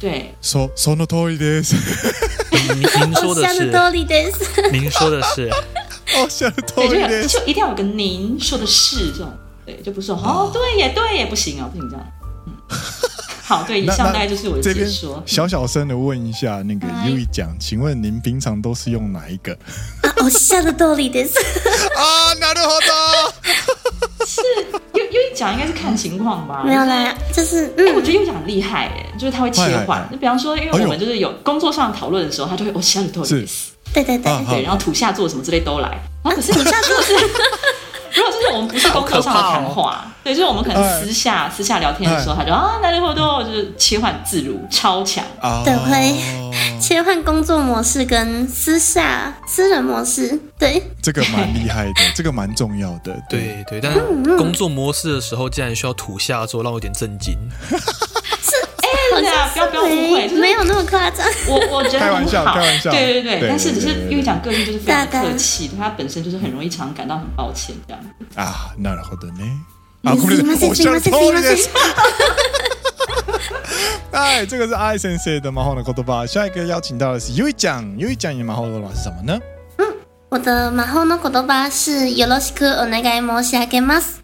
[0.00, 1.76] 对说 o Sonata d d e s
[2.72, 3.66] 您说的是，
[4.72, 9.30] 您说的是，哦 s 的多 a t 就一定要有个您说的是这种，
[9.66, 12.06] 对，就不是说哦，对也对也不行啊，不行这样，
[13.42, 19.52] 好，对，以上大概就是我的解说，小小声的问一下那个优一讲，请问您平常都是用哪一个？
[20.02, 21.38] 啊，s o 的 a t a d i s
[21.96, 22.74] 啊，拿得好，
[24.26, 24.80] 是。
[25.34, 26.62] 讲应该是看情况吧。
[26.64, 30.06] 没有啦，就是哎，我觉得又讲厉害哎，就是他会切换。
[30.10, 33.72] 就比方说，因为我们就是有工作上讨论的时候，他就会哦，乡土意思。
[33.92, 35.88] 对对对对，然后土下作什么之类都来。
[36.24, 37.12] 哦，可是你上次是，
[38.14, 45.24] 如果就是我们不是工作上的谈话，对，就是我们可能私下私下聊天的时候，他就啊哪里好都就是切换自如，超强。
[45.64, 46.49] 对。
[46.80, 53.78] 切换工作模式跟私下私人模式，对，这个蛮厉害的， 这个蛮重要的，对对。
[53.82, 53.92] 但
[54.38, 57.34] 工作模式的时候竟然需要土下作，让我有点震惊。
[57.68, 61.26] 是， 哎，不要不要误会，没有那么夸张。
[61.46, 62.90] 我我觉得开玩笑，开玩笑。
[62.90, 68.02] 对对对，但是只是因为讲个性就是非常客气，他本身就是很容易常感到很抱歉这样。
[68.36, 69.44] 啊，那然后呢？
[70.04, 70.82] 啊，你们是什么东西？
[74.12, 76.26] 哎，这个是 I s e 的马后的口头吧。
[76.26, 79.38] 下一个邀请到的是 Yuichan，y u i c 的马后的口头是什么呢？
[79.78, 79.86] 嗯，
[80.30, 84.18] 我的马后的口头吧是 Yoroshiku o n e g a s h i m a s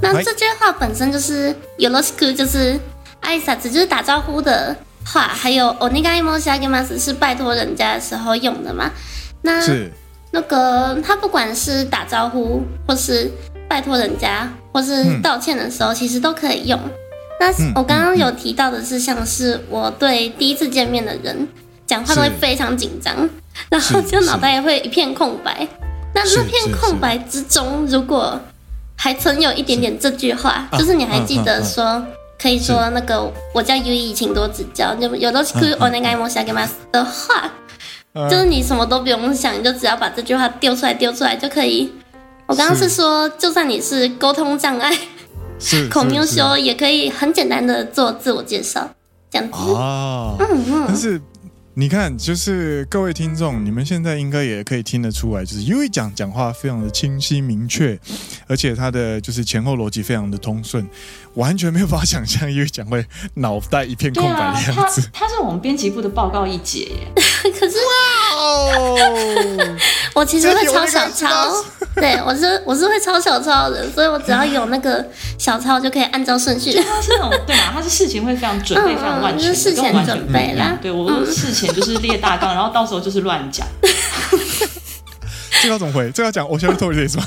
[0.00, 2.80] 那这句话本身就是 Yoroshiku 就是
[3.20, 6.82] I s e 就是打招呼的话，还有 o n e g a i s h i m a
[6.82, 8.90] s 是拜托人家的时候用的嘛？
[9.42, 9.60] 那
[10.32, 13.30] 那个他不管是打招呼，或是
[13.68, 16.80] 拜托人家，或是道歉的时候，其实都可以用。
[17.38, 21.46] 那我刚刚有提到的是，像是我对第一次见面的人
[21.86, 23.28] 讲话都会非常紧张，
[23.70, 25.66] 然后就脑袋也会一片空白。
[26.14, 28.40] 那那片空白之中，如果
[28.96, 32.02] 还存有一点点这句话，就是你还记得说，
[32.40, 34.94] 可以说那个我叫 U E，请多指教。
[34.94, 37.52] 有有的是可以我那个什么的话，
[38.30, 41.92] 就是你什么都不用想，你就只要把这句话丢出来，丢出来就可以。
[42.46, 44.96] 我刚刚是说，就算你是沟通障碍。
[45.58, 48.88] 是孔描说也可以很简单的做自我介绍，
[49.30, 51.20] 这样子哦，嗯嗯，但是
[51.74, 57.98] 你看，就是各位听众，你们现在应该也可以听得出来，就是 U 讲讲话非常的清晰明确，
[58.46, 60.86] 而且他的就是前后逻辑非常的通顺，
[61.34, 63.04] 完全没有办法想象 U 讲会
[63.34, 65.08] 脑袋一片空白的样子。
[65.12, 67.12] 他他是我们编辑部的报告一姐耶，
[67.58, 67.76] 可是。
[70.16, 71.52] 我其实会抄小抄，
[71.94, 75.04] 对我是我是会抄小抄的，所以我只要有那个
[75.38, 76.72] 小抄就可以按照顺序。
[76.72, 77.64] 他是那种对嘛？
[77.74, 80.74] 他是事情会非常准备非常万全，事前准备啦。
[80.80, 83.66] 对我事前就是列大纲，然后到时候就是乱讲。
[85.62, 86.10] 这要怎么回？
[86.12, 87.22] 这要讲，我 shall do this 吗？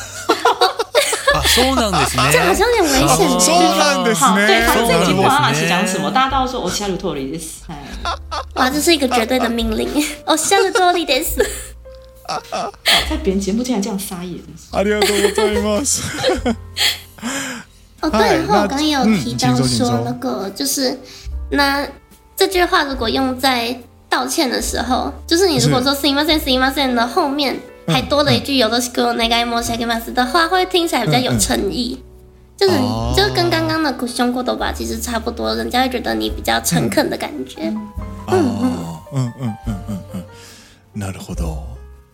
[1.45, 3.29] 收场的，这好像很危险。
[3.39, 4.35] 收好，对，反
[4.87, 8.11] 正已经不管老师讲什么，大家到时候我 shall do t h i
[8.55, 9.87] 哇，这是一个绝对的命令，
[10.25, 11.05] 我 shall do t
[13.09, 14.37] 在别人节目竟然这样撒野！
[14.71, 15.31] 阿里阿多，我
[18.09, 20.99] 最后刚有提到说个，就是
[21.51, 21.87] 那
[22.35, 23.75] 这句话如果用在
[24.07, 27.57] 道歉的时候，就是你如果说 i m y s e n i m y s e n 的后面
[27.87, 31.99] 还多了一句 “yodo shikuru n a mo s h i k m a s 的话，会听起来比较有诚意。
[32.55, 32.75] 就是
[33.15, 37.61] 就跟刚刚的胸过头吧，其实差不多，人家会觉得你比较诚恳的感觉。
[38.27, 38.61] 嗯嗯
[39.13, 40.23] 嗯嗯嗯嗯，
[41.01, 41.68] なるほど。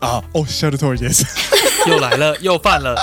[0.05, 0.23] 啊！
[0.33, 1.25] 哦，笑的托儿也是，
[1.89, 2.95] 又来了，又犯了。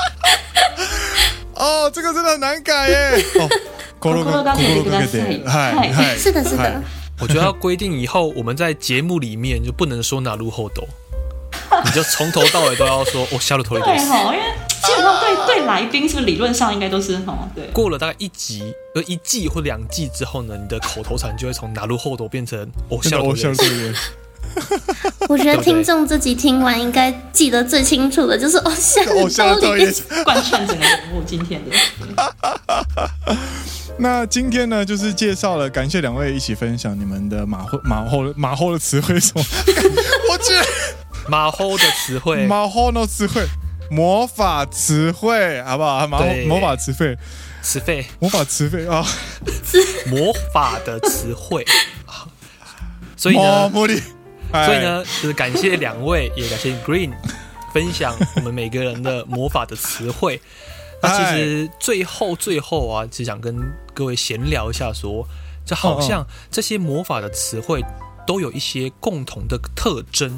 [1.56, 3.24] 哦，这个真的很难改耶。
[3.42, 3.48] 哦，
[3.98, 6.80] 郭露哥，郭露哥，对，嗨嗨，是的，是的。
[7.20, 10.84] 我觉得要规定以后我们在节目里面就不能说“哪路后斗”，
[11.84, 13.80] 你就从头到尾都要说“我笑的托儿”。
[13.84, 17.36] 对哈，因为基本上对对来宾，是不是理论上应该都是哈？
[17.54, 17.64] 对。
[17.72, 23.92] 过了大概一集呃一季或两季之后呢，你的口头禅就会从“哪路后斗”变成“偶像”，偶像主义。
[25.32, 29.90] 我觉得听众自己听完应该记得最清楚的就是哦，像偶像里
[30.24, 33.38] 贯穿起来，我今天的。
[33.98, 39.42] 那今天呢，就是介绍了，感谢两位一起分享你们的马后马后马后的词汇什么？
[40.30, 40.52] 我去
[41.28, 43.40] 马后的词汇，马后的词汇，
[43.90, 46.06] 魔法词汇好不好？
[46.06, 47.16] 马后魔法词汇，
[47.62, 49.02] 词汇魔法词汇啊，
[50.10, 51.64] 魔法的词汇
[52.06, 52.28] 啊，
[53.16, 53.70] 所以呢。
[54.52, 57.10] 所以呢，就是感谢两位，也感谢 Green，
[57.72, 60.38] 分享我们每个人的魔法的词汇。
[61.02, 63.56] 那其实最后最后啊，只想跟
[63.94, 65.26] 各位闲聊一下，说
[65.64, 67.82] 这好像这些魔法的词汇
[68.26, 70.30] 都有一些共同的特征，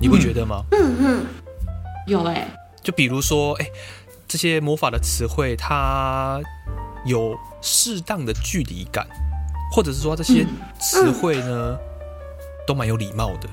[0.00, 0.62] 你不觉得吗？
[0.70, 1.26] 嗯嗯，
[2.06, 2.48] 有哎，
[2.84, 3.68] 就比如说哎，
[4.28, 6.40] 这些魔法的词汇，它
[7.04, 9.04] 有适当的距离感，
[9.72, 10.46] 或者是说这些
[10.80, 11.76] 词汇呢。
[12.66, 13.48] 都蛮有礼貌的，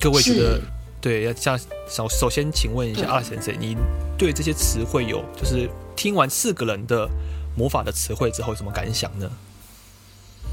[0.00, 0.60] 各位觉得
[1.00, 1.24] 对？
[1.24, 1.58] 要像
[1.88, 3.76] 首首先，请问一下阿先生，你
[4.18, 7.08] 对这些词汇有就是听完四个人的
[7.56, 9.30] 魔法的词汇之后，有什么感想呢？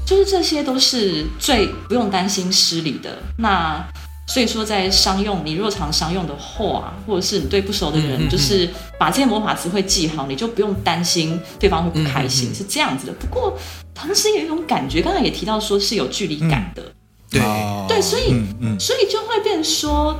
[0.06, 3.18] 就是这些都是最不用担心失礼的。
[3.38, 3.84] 那
[4.28, 13.12] 所以说，在商用你若常商用的话，或者是你对不熟的人，就是把这些魔法词汇记好，你就不用担心对方会不开心，是这样子的。
[13.20, 13.56] 不过，
[13.94, 16.82] 同时有一种感觉，刚才也提到说是有距离感的。
[17.30, 17.40] 对
[17.88, 18.42] 对，所以
[18.78, 20.18] 所以就会变说，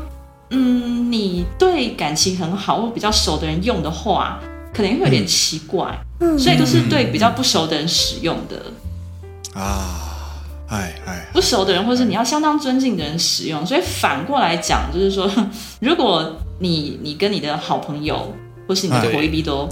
[0.51, 4.39] 嗯，你对感情很好或比较熟的人用的话，
[4.73, 15.29] 可能会有点奇怪，嗯，所以都是对比较不熟的人使用的啊，哎哎，不熟的人或者是你要相当尊敬的人使用，所以反过来讲，就是说，
[15.81, 18.33] 如果你你跟你的好朋友
[18.69, 19.69] 或是你的婆姨都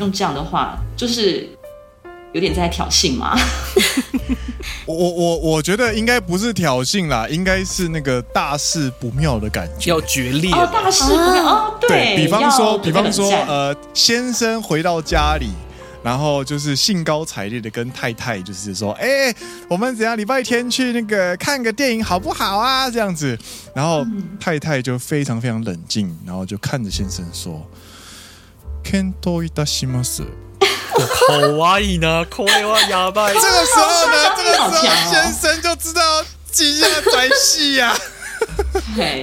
[0.00, 1.46] 用这样的话，就是。
[2.36, 3.34] 有点在挑衅吗？
[4.84, 15.46] 我我我觉得应该不是挑衅啦，应该是那个大事不妙的感觉，要决裂，大事不哦，对比方说，比方说，呃，先生回到家里，
[16.04, 19.34] 然后就是兴高采烈的跟太太就是说，哎，
[19.66, 22.90] 我们怎样礼拜天去那个看个电影好不好啊？
[22.90, 23.36] 这样子，
[23.74, 24.04] 然后
[24.38, 27.66] 太太就非常非常冷静，然后就看着先生说，
[28.84, 30.20] 検討いします。
[30.92, 33.28] 口哇伊呢，口内话哑巴。
[33.28, 34.72] 这个时候呢，这个时候
[35.12, 37.96] 先生就知道几下喘息呀，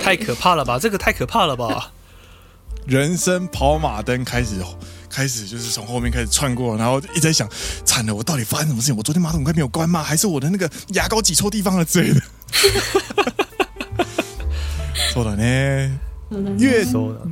[0.01, 0.77] 太可怕了吧？
[0.79, 1.91] 这个太可怕了吧？
[2.85, 4.55] 人生跑马灯开始，
[5.09, 7.47] 开始就是从后面开始窜过，然后一直在想：
[7.85, 8.97] 惨了，我到底发生什么事情？
[8.97, 10.03] 我昨天马桶盖没有关吗？
[10.03, 12.21] 还是我的那个牙膏挤错地方了之类的？
[15.13, 15.43] 错 了呢，
[16.59, 16.85] 越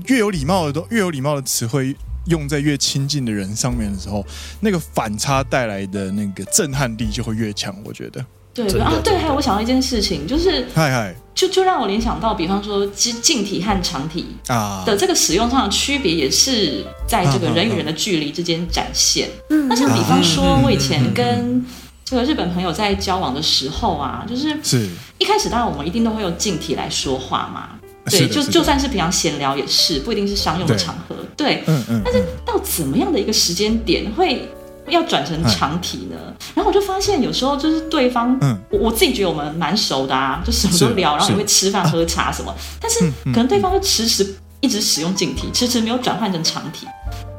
[0.06, 1.96] 越有礼貌的都越有礼貌的词汇。
[2.32, 4.26] 用在越亲近的人上面的时候，
[4.62, 7.76] 那个反差带来的那个震撼力就会越强。
[7.84, 9.18] 我觉得，对啊，对。
[9.18, 19.30] 还有，我想到一件事情，就是，嗨嗨，就就让我联想到，比方说实近体和长体啊的这个使用上的区别，也是在这个人与人的距离之间展现。
[19.50, 21.64] 嗯，那像比方说，我以前跟
[22.06, 24.88] 这个日本朋友在交往的时候啊，就是是
[25.20, 27.80] 一开始当然我们一定都会用近体来说话嘛。
[28.10, 31.16] 对，就就算是平常闲聊也是，不一定是商用的场合。
[31.38, 32.02] 对，嗯嗯。
[32.04, 34.48] 但是到怎么样的一个时间点会
[34.88, 36.16] 要转成长体呢？
[36.56, 38.38] 然后我就发现有时候就是对方，
[38.72, 42.54] 我我自己觉得我们蛮熟的啊，就什么都聊，然后也会吃饭喝茶什么。
[42.80, 46.88] 但是可能对方会迟迟一直使用简体，迟迟没有转换成长体。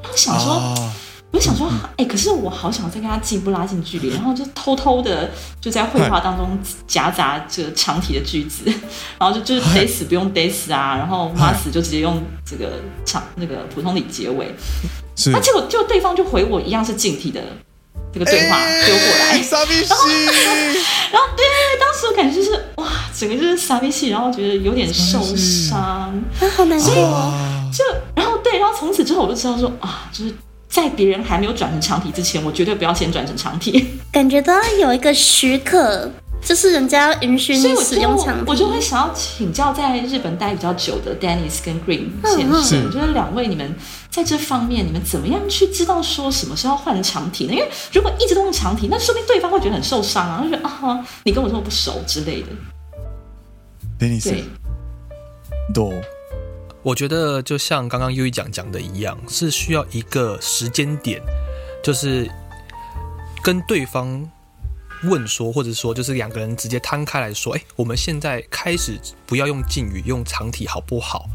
[0.03, 0.75] 后想说。
[1.33, 1.66] 我想说，
[1.97, 5.30] 哎，可是我好想再跟他进一步拉近距离，然后就偷偷的
[5.62, 6.57] 就在绘画当中
[6.87, 8.64] 夹杂这个长体的句子，
[9.18, 14.55] 然后就就是得死不用得死啊，然后 m 死就直接用这个长那个普通里结尾。
[15.33, 17.41] 那结果就对方就回我一样是敬体的
[18.12, 20.07] 这个对话丢过来， 傻逼然后
[21.12, 21.47] 然后对，
[21.80, 22.87] 当时我感觉就是哇，
[23.18, 26.12] 整个就是傻逼戏，然后觉得有点受伤，
[26.55, 26.89] 好难过。
[27.72, 27.83] 就
[28.14, 30.35] 然后对，然后从此之后我就知道说啊，就是。
[30.73, 33.89] 在别人还没有转成长体之前，我绝对不要先转成长体。
[34.11, 36.11] 感觉都要有一个许可，
[36.43, 38.25] 就是人家要允许你使用长体。
[38.25, 43.77] 所以我就会想要请教在日本待比较久的 Dennis 跟 Green 先生，就是两位你们
[44.09, 47.53] 在这方面，你们怎么样去知道说什么时候换成长体呢？
[47.53, 52.47] 因为如果一直都用长体，那说明对方会觉得很受伤啊，就是啊，你跟我这么不熟之类的。
[54.01, 54.43] Dennis，
[55.75, 55.93] 懂。
[56.85, 61.22] 我觉得就像刚刚优一讲讲的一样，是需要一个时间点，
[61.83, 62.28] 就是
[63.41, 64.28] 跟对方
[65.05, 71.26] 问说，或者说就是两个人直接摊开来说，哎，我们现在开始不要用敬语，用长体好不好？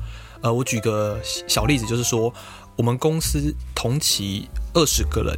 [0.41, 2.31] 呃，我举个小例子，就是说
[2.75, 5.33] 我们公司同期二十个人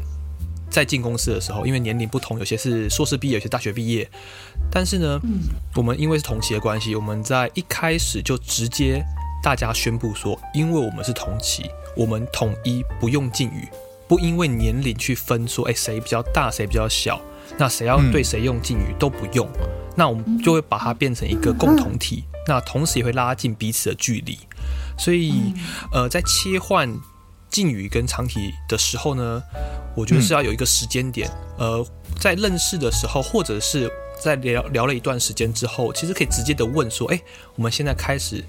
[0.72, 4.10] 在进公司的时候，因为年龄不同，有些是硕士毕业，有些大学毕业，
[4.72, 5.20] 但是呢，
[5.76, 9.04] 我们因为是同期的关系，我们在一开始就直接。
[9.42, 13.68] 大家宣布说：“因为我们是同期，我们统一不用敬语，
[14.08, 17.20] 不因为年龄去分说，哎，谁比较大，谁比较小，
[17.58, 19.48] 那谁要对谁用敬语都不用。
[19.96, 24.38] 那我们就会把它变成一个共同体，那同时也会拉近彼此的距离。
[24.98, 25.54] 所以，
[25.94, 26.90] 呃，在切换
[27.50, 29.42] 敬语跟长体的时候呢，
[29.96, 31.30] 我觉得是要有一个时间点。
[31.58, 31.86] 呃，
[32.20, 33.90] 在认识的时候，或者是
[34.22, 37.20] 在聊聊了一段时间之后，其实可以直接的问说，哎，
[37.56, 38.44] 我们现在开始。”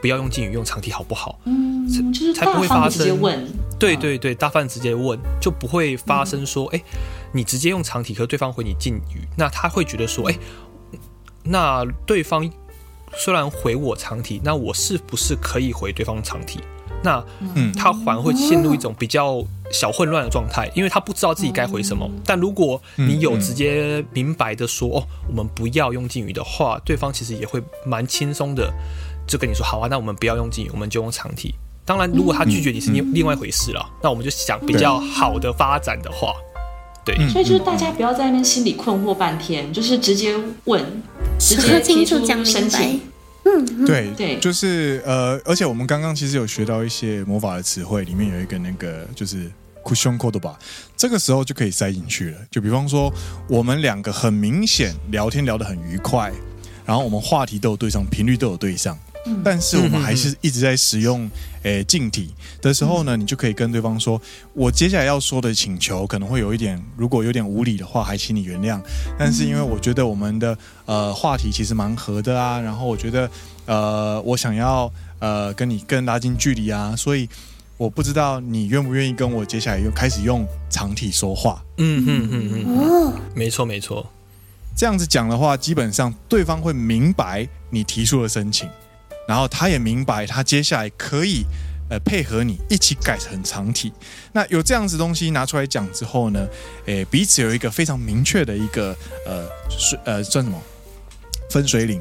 [0.00, 1.38] 不要用敬语，用长体好不好？
[1.44, 3.06] 嗯，就是才不会发生。
[3.78, 6.80] 对对对，大范直接问，就不会发生说，哎，
[7.32, 10.36] 你直接用长体，可对方回你敬语，那他会觉得说，哎，
[11.44, 12.48] 那对方
[13.16, 16.60] 虽然回我长体，那我是不是可以回对方长体？
[17.04, 17.24] 那
[17.54, 22.08] 嗯，他还会陷入一种比较小混乱的状态，因为他不知道自己该回什么。
[22.24, 28.68] 但如果你有直接明白的说，哦，我们不要用敬语的话，对方其实也会蛮轻松的。
[29.28, 31.54] 就跟你说好啊，那我们不要用英语，我们就用长体。
[31.84, 33.86] 当然，如果他拒绝你是另另外一回事了。
[34.02, 36.32] 那我们就想比较好的发展的话，
[37.04, 40.82] 对，所以就是大家不要在那边心里困惑半天，就是直接问，
[41.38, 43.00] 直接提出申请。
[43.44, 49.44] 嗯，对对，就是呃，而且我们刚刚其实有学到一些魔法的词汇，里面有一个那个就是
[49.84, 50.58] q u s i o n code 吧，
[50.96, 52.38] 这个时候就可以塞进去了。
[52.50, 53.10] 就比方说，
[53.48, 56.30] 我们两个很明显聊天聊得很愉快，
[56.84, 58.98] 然后我们话题都有对上，频率都有对上，
[59.44, 61.28] 但是我们还是一直在使用
[61.62, 64.20] 诶敬体的时候呢，你就可以跟对方说，
[64.52, 68.80] 我接下来要说的请求可能会有一点，如果有点无理的话，还请你原谅。
[69.18, 70.56] 但是因为我觉得我们的
[70.86, 73.30] 呃话题其实蛮合的啊，然后我觉得
[73.66, 77.28] 呃我想要呃跟你更拉近距离啊，所以
[77.76, 81.62] 我不知道你愿不愿意跟我接下来又开始用长体说话。
[81.78, 84.06] 嗯嗯嗯嗯，没错没错，
[84.76, 88.68] 这样子讲的话，基本上对方会明白你提出的申请。
[89.28, 91.44] 然后他也明白，他接下来可以，
[91.90, 93.92] 呃，配合你一起改成长体。
[94.32, 96.48] 那有这样子东西拿出来讲之后呢，
[96.86, 100.58] 诶，彼此有一个非常明确的一个呃是呃算什么
[101.50, 102.00] 分水岭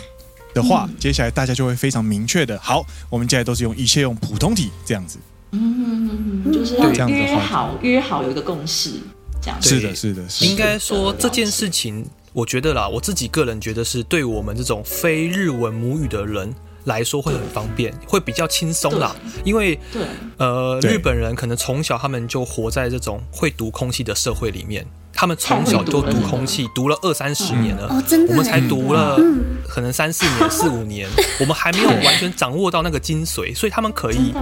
[0.53, 2.57] 的话，接下来大家就会非常明确的。
[2.59, 5.19] 好，我们接下来都是用一切用普通体这样子。
[5.51, 7.13] 嗯，就是这样子。
[7.13, 9.01] 约好，约好有一个共识，
[9.41, 9.61] 这样。
[9.61, 10.23] 是的，是的。
[10.45, 16.55] 应该说这件事情，我觉得啦，我自己个人觉得是对我们这种非日文母语的人。
[16.87, 19.15] 来说会很方便，会比较轻松啦，
[19.45, 20.01] 因为对，
[20.37, 29.19] 呃，日本人可能从小他们就活在这种会读空气的社会里面，他们从小就读空气，读了二三十年了，哦，真的，我们才读了
[29.67, 31.07] 可能三四年、四五年，
[31.39, 34.33] 我们还没有完全掌握到那个精髓，所以他们可以，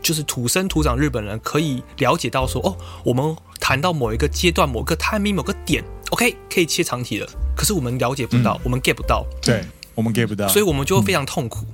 [0.00, 9.60] 就是土生土长日本人可以了解到说，哦，我们谈到某一个阶段、某个探秘、某个点，OK，可以切长体了，可是我们了解不到，我们 get 不到，对。
[9.98, 11.66] 我们给不到，所以我们就会非常痛苦。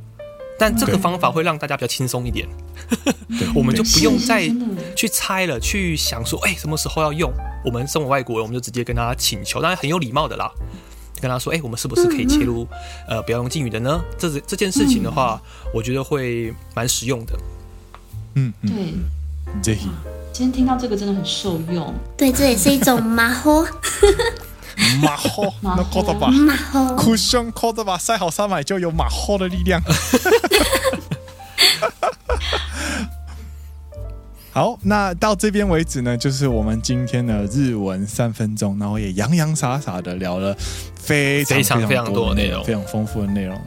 [0.59, 2.49] 但这个方法会让大家比较轻松一点，
[3.55, 4.51] 我们就不用再
[4.97, 7.31] 去猜了，去想说，哎，什么时候要用？
[7.67, 10.51] 我们身为外国人，我们就直接跟大家请求，当然很有礼貌的啦，
[11.21, 12.67] 跟他说，哎，我们是不是可以切入，
[13.07, 14.01] 呃，不要用敬语的呢？
[14.17, 15.39] 这这件事情的话，
[15.75, 17.37] 我觉得会蛮实用的。
[18.37, 18.51] 嗯，
[19.63, 19.77] 对，
[20.33, 21.93] 今天听到这个真的很受用。
[22.17, 23.65] 对，这也是一种马虎。
[25.03, 25.53] 马后，
[25.93, 26.29] 扣着吧。
[26.29, 27.97] 马后，苦胸扣着吧。
[27.99, 29.81] 晒好三百就有马后的力量。
[34.53, 38.79] 好，那到这边为止呢，就是我们今天的日文三分钟。
[38.79, 40.57] 然后也洋洋洒洒的聊了
[40.95, 43.61] 非常非常非常多的内容，非常丰富的内容。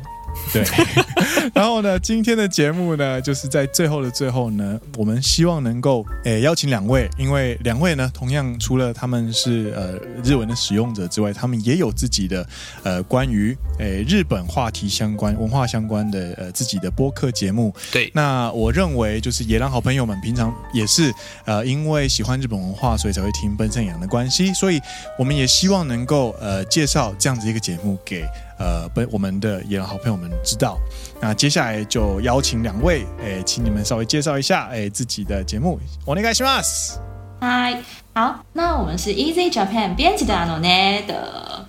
[0.54, 0.64] 对，
[1.54, 9.94] 然后呢，今天的节目呢，就是在最后的最后呢，我们希望能够诶邀请两位，因为两位呢，同样除了他们是呃
[10.24, 12.48] 日文的使用者之外，他们也有自己的
[12.84, 17.74] 呃关于诶日本话题相关、文化相关的呃自己的播客节目。
[17.92, 21.14] 对，那我认为就是也让好朋友们平常也是
[21.46, 24.80] 呃因为喜欢日本文化，所以才会听奔山羊的关系，所以
[25.18, 28.26] 我们也希望能够呃介绍这样子一个节目给。
[28.58, 30.78] 呃，被我们的演员好朋友们知道。
[31.22, 35.80] 那接下来就邀请两位，哎，请你们稍微介绍一下，哎，自己的节目。
[36.06, 37.00] 我那个西马斯，
[37.40, 37.82] 嗨，
[38.14, 41.68] 好，那我们是 Easy Japan 编辑的阿诺内的。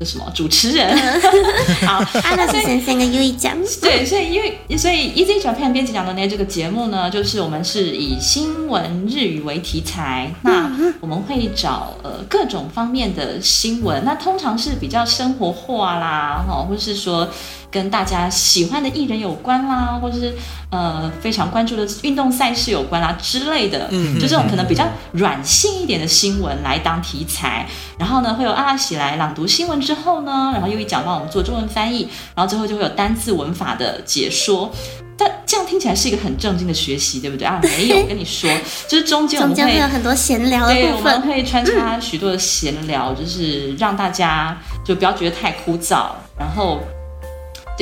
[0.00, 0.96] 是什么主持人？
[1.86, 2.02] 好，
[2.48, 3.56] 所以先跟优一讲。
[3.80, 10.70] 对，所以因为所以 EZJapan 编辑讲的呢，这个节目呢，就是我们是以新闻日语为题材，那
[11.00, 17.28] 我们会找呃各种方面的新闻，那通常是比较生活化啦，哈，或是说。
[17.72, 20.36] 跟大家喜欢的艺人有关啦，或者是
[20.70, 27.66] 呃非常关注的运动赛事有关啦之类的，嗯，就这种可能比较软性一点的新闻来当题材。
[27.98, 32.06] 然后呢，会有阿拉喜来朗读新闻之后呢，然后又一讲帮我们做中文翻译，
[32.36, 34.70] 然后最后就会有单字文法的解说。
[35.16, 37.58] 但这样听起来是一个很正经的学习，对不对啊？
[37.62, 38.50] 没有跟你说，
[38.86, 46.06] 就是中间我们会有很多闲聊的部分，对，我们会穿插许多的闲聊，就是让大家就不要觉得太枯燥，
[46.38, 46.80] 然后。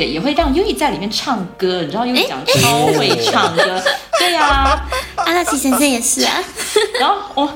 [0.05, 3.83] 也会让优一在里面唱歌，你知道优一讲超会唱歌，
[4.19, 4.77] 对呀，
[5.17, 6.35] 阿拉奇先生也是啊。
[6.99, 7.47] 然后我，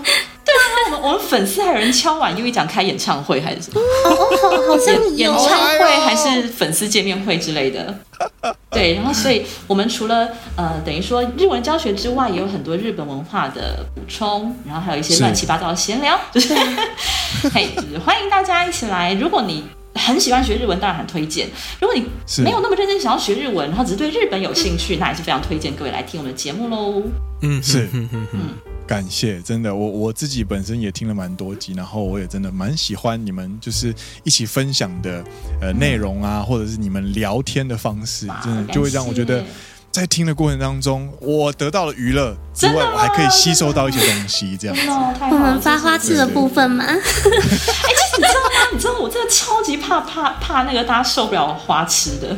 [0.44, 3.80] 对啊，我们我们粉丝还有人敲碗，优一讲开演唱会还是什么，
[4.68, 7.94] 好像演唱会还是粉丝见面会之类的。
[8.70, 16.54] 对，然后所以我们除了呃等于说日文教学之外，也有很多日本文化的补充，然后还有一些乱七八糟的闲聊，就 是，
[17.54, 17.68] 嘿，
[18.04, 19.64] 欢迎大家一起来，如果你。
[19.94, 21.48] 很喜欢学日文，当然很推荐。
[21.80, 22.02] 如果你
[22.42, 27.02] 没有那么认真想要学日文，然后只是对日本有兴趣，那也是非常推荐各位来听我们的节目喽。
[27.42, 27.88] 嗯，是，
[28.86, 35.24] 感谢，真的，我我自己本身也听了蛮多集，然后我也真的蛮喜欢你们就是一起分享的
[35.62, 39.42] 呃内容啊，或者是你们聊天的方式，真的就会让我觉得。
[39.94, 44.82] 在听的过程当中，我得到了娱乐之外，我还可以吸收到一些东西，这样子。
[45.30, 46.84] 我们发花痴的部分吗？
[46.92, 48.70] 你知道吗？
[48.72, 52.36] 你知道我真的超级怕怕怕那个大家受不了花痴的。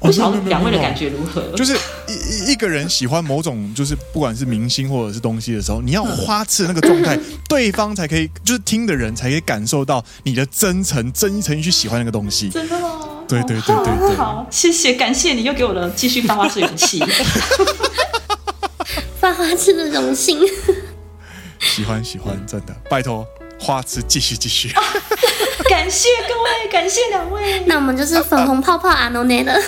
[0.00, 1.42] 不晓得两位的感觉如何？
[1.56, 1.74] 就是
[2.06, 7.18] 一一个人喜欢某种，就是不管是明星或者是东西的时候，你要花痴那个状态，
[7.48, 12.78] 对方才可以，就是听的人才可以感受到你的真诚、真诚去喜欢那个东西，真的。
[12.78, 12.97] 吗？
[13.28, 16.98] 对对对对对，好，谢谢，感谢你又给我了继续发花痴勇气，
[19.20, 20.40] 发花痴的荣幸，
[21.60, 23.26] 喜欢喜欢，真的，拜托，
[23.60, 24.70] 花痴继续继续，
[25.68, 29.60] 感谢各位，感谢两位，那我们就是粉红泡泡阿诺内了，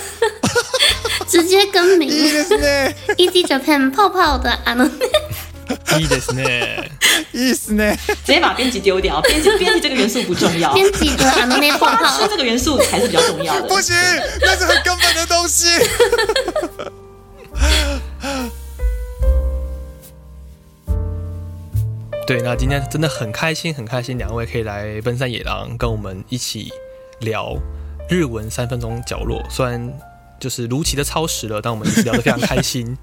[1.28, 4.92] 直接更名，Easy Japan 泡泡的阿诺内。
[6.34, 6.90] ね。
[7.32, 7.96] いい意すね。
[8.08, 10.72] 直接把编辑丢掉，编辑编辑这个元素不重要。
[10.74, 13.68] 编辑的，说这个元素才是比较重要的。
[13.68, 13.94] 不行，
[14.40, 15.68] 那是很根本的东西。
[22.26, 26.72] 对，那今天真的很开心，很开心，两位可以来奔山野狼跟我们一起
[27.20, 27.56] 聊
[28.08, 29.42] 日文三分钟角落。
[29.50, 29.90] 虽然
[30.38, 32.96] 就是如期的超时了，但我们一直聊得非常开心。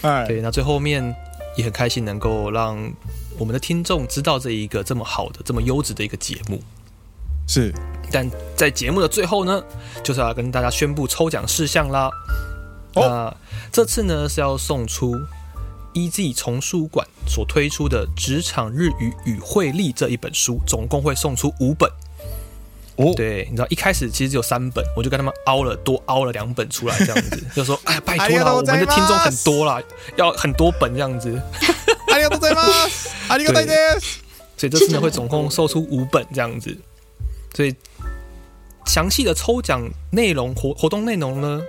[0.28, 1.14] 对，那最后面。
[1.56, 2.76] 也很开心能够让
[3.38, 6.60] 我们的听众知道这一个这么好的、这么优质的一个节目，
[7.48, 7.72] 是。
[8.12, 9.62] 但在节目的最后呢，
[10.02, 12.10] 就是要跟大家宣布抽奖事项啦。
[12.94, 13.34] 那
[13.72, 15.14] 这次呢是要送出
[15.94, 16.32] E.G.
[16.32, 21.90] 丛书馆所推出的《职场日语与会力》这一本书，总共会送出五本。
[22.96, 29.82] 哦，对，你知道一开始其实只有三本，我就跟他们凹了多凹了两本出来，这样子 就说哎，拜托了，我们的听众很多啦，
[30.16, 31.30] 要很多本这样子。
[34.64, 36.74] 所以这次呢会总共售出五本这样子，
[37.54, 37.74] 所以
[38.86, 39.82] 详细的抽奖
[40.12, 41.60] 内容活活动内容呢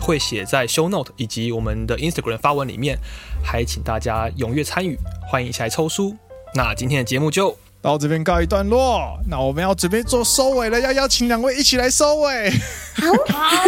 [0.00, 2.96] 会写在 show note 以及我们的 Instagram 发文里面，
[3.44, 4.96] 还请大家踊跃参与，
[5.30, 6.16] 欢迎一起来抽书。
[6.54, 7.54] 那今天的节目就。
[7.82, 12.50] 到这边告一段落，那我们要准备做收尾了，要邀请两位一起来收尾。
[13.34, 13.64] 好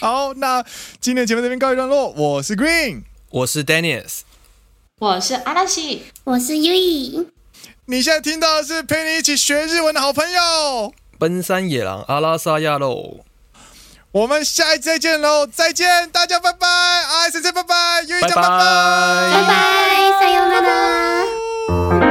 [0.26, 0.62] 好那
[1.00, 2.08] 今天节目这边告一段落。
[2.08, 4.04] 我是 Green，我是 Daniel，
[5.00, 7.26] 我是阿拉西，我是优 i
[7.86, 13.20] 你现在听到的是陪你一起学日文的好朋友——奔山野狼阿拉萨亚喽。
[14.12, 15.46] 我们下一次再见喽！
[15.46, 16.66] 再见，大家拜拜！
[16.66, 20.48] 哎，谢谢拜拜，优衣讲拜拜，拜拜，再见
[22.00, 22.05] 啦。